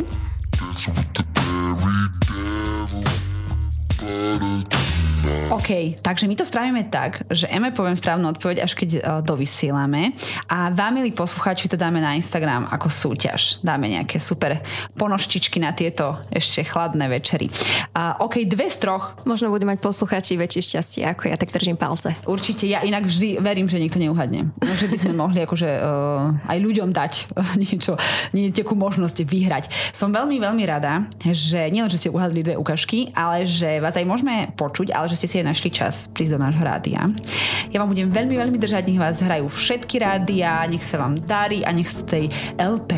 OK, 5.50 5.98
takže 5.98 6.30
my 6.30 6.34
to 6.38 6.46
spravíme 6.46 6.82
tak, 6.88 7.26
že 7.26 7.50
Eme 7.50 7.74
poviem 7.74 7.98
správnu 7.98 8.30
odpoveď, 8.32 8.62
až 8.62 8.78
keď 8.78 8.90
uh, 8.96 9.02
dovysielame 9.18 10.14
a 10.46 10.70
vám, 10.70 10.98
milí 10.98 11.10
poslucháči, 11.10 11.70
to 11.70 11.78
dáme 11.78 11.98
na 11.98 12.14
Instagram 12.14 12.70
ako 12.70 12.86
súťaž. 12.86 13.58
Dáme 13.62 13.90
nejaké 13.90 14.22
super 14.22 14.62
ponoštičky 14.94 15.58
na 15.58 15.74
tieto 15.74 16.22
ešte 16.30 16.62
chladné 16.66 17.06
večery. 17.10 17.50
Uh, 17.94 18.18
OK, 18.22 18.46
dve 18.46 18.70
z 18.70 18.78
troch. 18.82 19.18
Možno 19.26 19.50
budú 19.50 19.66
mať 19.66 19.82
poslucháči 19.82 20.38
väčšie 20.38 20.74
šťastie 20.74 21.02
ako 21.06 21.28
ja, 21.28 21.36
tak 21.38 21.54
držím 21.54 21.78
palce. 21.78 22.14
Určite, 22.24 22.70
ja 22.70 22.82
inak 22.86 23.04
vždy 23.04 23.38
verím, 23.38 23.66
že 23.66 23.82
niekto 23.82 23.98
neuhadne. 23.98 24.50
No, 24.54 24.72
že 24.74 24.86
by 24.88 24.96
sme 25.02 25.18
mohli 25.18 25.42
akože 25.42 25.66
uh, 25.66 26.50
aj 26.50 26.58
ľuďom 26.62 26.90
dať 26.94 27.12
niečo, 27.62 28.00
nejakú 28.34 28.74
možnosť 28.78 29.26
vyhrať. 29.28 29.64
Som 29.94 30.14
veľmi, 30.14 30.40
veľmi 30.40 30.64
rada, 30.64 31.04
že 31.20 31.68
nielen, 31.68 31.92
že 31.92 32.06
ste 32.06 32.14
uhadli 32.14 32.46
dve 32.46 32.54
ukážky, 32.56 33.10
ale 33.12 33.44
že 33.44 33.82
vás 33.82 33.98
aj 33.98 34.06
môžeme 34.08 34.54
počuť, 34.56 34.96
ale 34.96 35.10
že 35.12 35.19
ste 35.20 35.28
si 35.28 35.36
aj 35.44 35.52
našli 35.52 35.68
čas 35.68 36.08
prísť 36.08 36.32
do 36.32 36.40
nášho 36.40 36.64
rádia. 36.64 37.04
Ja 37.68 37.84
vám 37.84 37.92
budem 37.92 38.08
veľmi, 38.08 38.40
veľmi 38.40 38.56
držať, 38.56 38.88
nech 38.88 38.96
vás 38.96 39.20
hrajú 39.20 39.52
všetky 39.52 40.00
rádia, 40.00 40.64
nech 40.64 40.80
sa 40.80 40.96
vám 40.96 41.20
darí 41.28 41.60
a 41.60 41.76
nech 41.76 41.92
z 41.92 42.00
tej 42.08 42.24
LP 42.56 42.92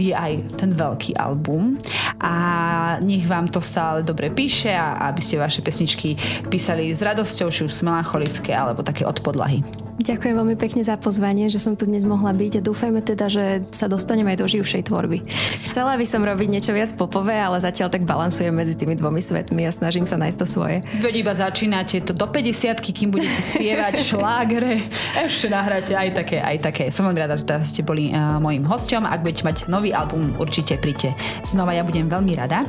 je 0.00 0.16
aj 0.16 0.56
ten 0.56 0.72
veľký 0.72 1.20
album 1.20 1.76
a 2.16 2.96
nech 3.04 3.28
vám 3.28 3.52
to 3.52 3.60
stále 3.60 4.00
dobre 4.00 4.32
píše 4.32 4.72
a 4.72 5.12
aby 5.12 5.20
ste 5.20 5.36
vaše 5.36 5.60
pesničky 5.60 6.16
písali 6.48 6.96
s 6.96 7.04
radosťou, 7.04 7.52
či 7.52 7.68
už 7.68 7.84
melancholické 7.84 8.56
alebo 8.56 8.80
také 8.80 9.04
od 9.04 9.20
podlahy. 9.20 9.60
Ďakujem 10.00 10.32
veľmi 10.32 10.56
pekne 10.56 10.80
za 10.80 10.96
pozvanie, 10.96 11.52
že 11.52 11.60
som 11.60 11.76
tu 11.76 11.84
dnes 11.84 12.08
mohla 12.08 12.32
byť 12.32 12.52
a 12.56 12.64
dúfajme 12.64 13.04
teda, 13.04 13.28
že 13.28 13.44
sa 13.68 13.84
dostaneme 13.84 14.32
aj 14.32 14.40
do 14.40 14.48
živšej 14.48 14.88
tvorby. 14.88 15.28
Chcela 15.68 16.00
by 16.00 16.06
som 16.08 16.24
robiť 16.24 16.48
niečo 16.48 16.72
viac 16.72 16.96
popové, 16.96 17.36
ale 17.36 17.60
zatiaľ 17.60 17.92
tak 17.92 18.08
balansujem 18.08 18.48
medzi 18.48 18.80
tými 18.80 18.96
dvomi 18.96 19.20
svetmi 19.20 19.68
a 19.68 19.70
snažím 19.70 20.08
sa 20.08 20.16
nájsť 20.16 20.38
to 20.40 20.46
svoje. 20.48 20.80
Veď 21.04 21.14
iba 21.20 21.36
začínate 21.36 22.00
to 22.00 22.16
do 22.16 22.24
50 22.24 22.80
kým 22.80 23.12
budete 23.12 23.44
spievať 23.44 24.00
šlágre, 24.08 24.88
ešte 25.20 25.52
nahráte 25.52 25.92
aj 25.92 26.16
také, 26.16 26.40
aj 26.40 26.56
také. 26.64 26.84
Som 26.88 27.04
veľmi 27.12 27.20
rada, 27.20 27.36
že 27.36 27.44
teraz 27.44 27.68
ste 27.68 27.84
boli 27.84 28.08
uh, 28.08 28.40
mojim 28.40 28.64
hosťom. 28.64 29.04
Ak 29.04 29.20
budete 29.20 29.44
mať 29.44 29.56
nový 29.68 29.92
album, 29.92 30.32
určite 30.40 30.80
príďte 30.80 31.12
znova, 31.44 31.76
ja 31.76 31.84
budem 31.84 32.08
veľmi 32.08 32.32
rada. 32.40 32.64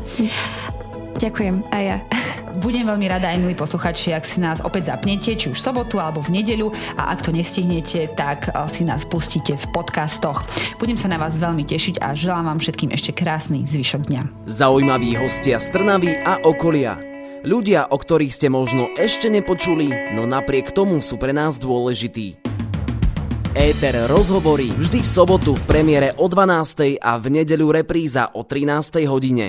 Ďakujem, 1.21 1.69
aj 1.69 1.83
ja. 1.85 1.97
Budem 2.65 2.89
veľmi 2.89 3.05
rada 3.05 3.29
aj 3.29 3.37
milí 3.37 3.53
posluchači, 3.53 4.09
ak 4.09 4.25
si 4.25 4.41
nás 4.41 4.57
opäť 4.65 4.89
zapnete, 4.89 5.37
či 5.37 5.53
už 5.53 5.61
v 5.61 5.65
sobotu 5.69 6.01
alebo 6.01 6.17
v 6.25 6.41
nedeľu 6.41 6.73
a 6.97 7.13
ak 7.13 7.21
to 7.21 7.29
nestihnete, 7.29 8.09
tak 8.17 8.49
eh, 8.49 8.57
si 8.73 8.81
nás 8.81 9.05
pustíte 9.05 9.53
v 9.53 9.65
podcastoch. 9.69 10.41
Budem 10.81 10.97
sa 10.97 11.05
na 11.13 11.21
vás 11.21 11.37
veľmi 11.37 11.61
tešiť 11.61 12.01
a 12.01 12.17
želám 12.17 12.49
vám 12.49 12.59
všetkým 12.59 12.89
ešte 12.89 13.13
krásny 13.13 13.69
zvyšok 13.69 14.01
dňa. 14.09 14.21
Zaujímaví 14.49 15.13
hostia 15.21 15.61
z 15.61 15.69
Trnavy 15.69 16.17
a 16.25 16.41
okolia. 16.41 16.97
Ľudia, 17.45 17.89
o 17.89 17.97
ktorých 17.97 18.33
ste 18.33 18.49
možno 18.49 18.89
ešte 18.97 19.29
nepočuli, 19.29 20.13
no 20.17 20.25
napriek 20.25 20.73
tomu 20.73 21.01
sú 21.05 21.21
pre 21.21 21.33
nás 21.33 21.61
dôležití. 21.61 22.41
Éter 23.51 24.07
rozhovorí 24.07 24.71
vždy 24.71 25.03
v 25.03 25.09
sobotu 25.11 25.51
v 25.59 25.63
premiére 25.67 26.15
o 26.15 26.31
12. 26.31 26.95
a 27.03 27.19
v 27.19 27.25
nedeľu 27.35 27.83
repríza 27.83 28.31
o 28.31 28.47
13. 28.47 29.03
hodine. 29.11 29.39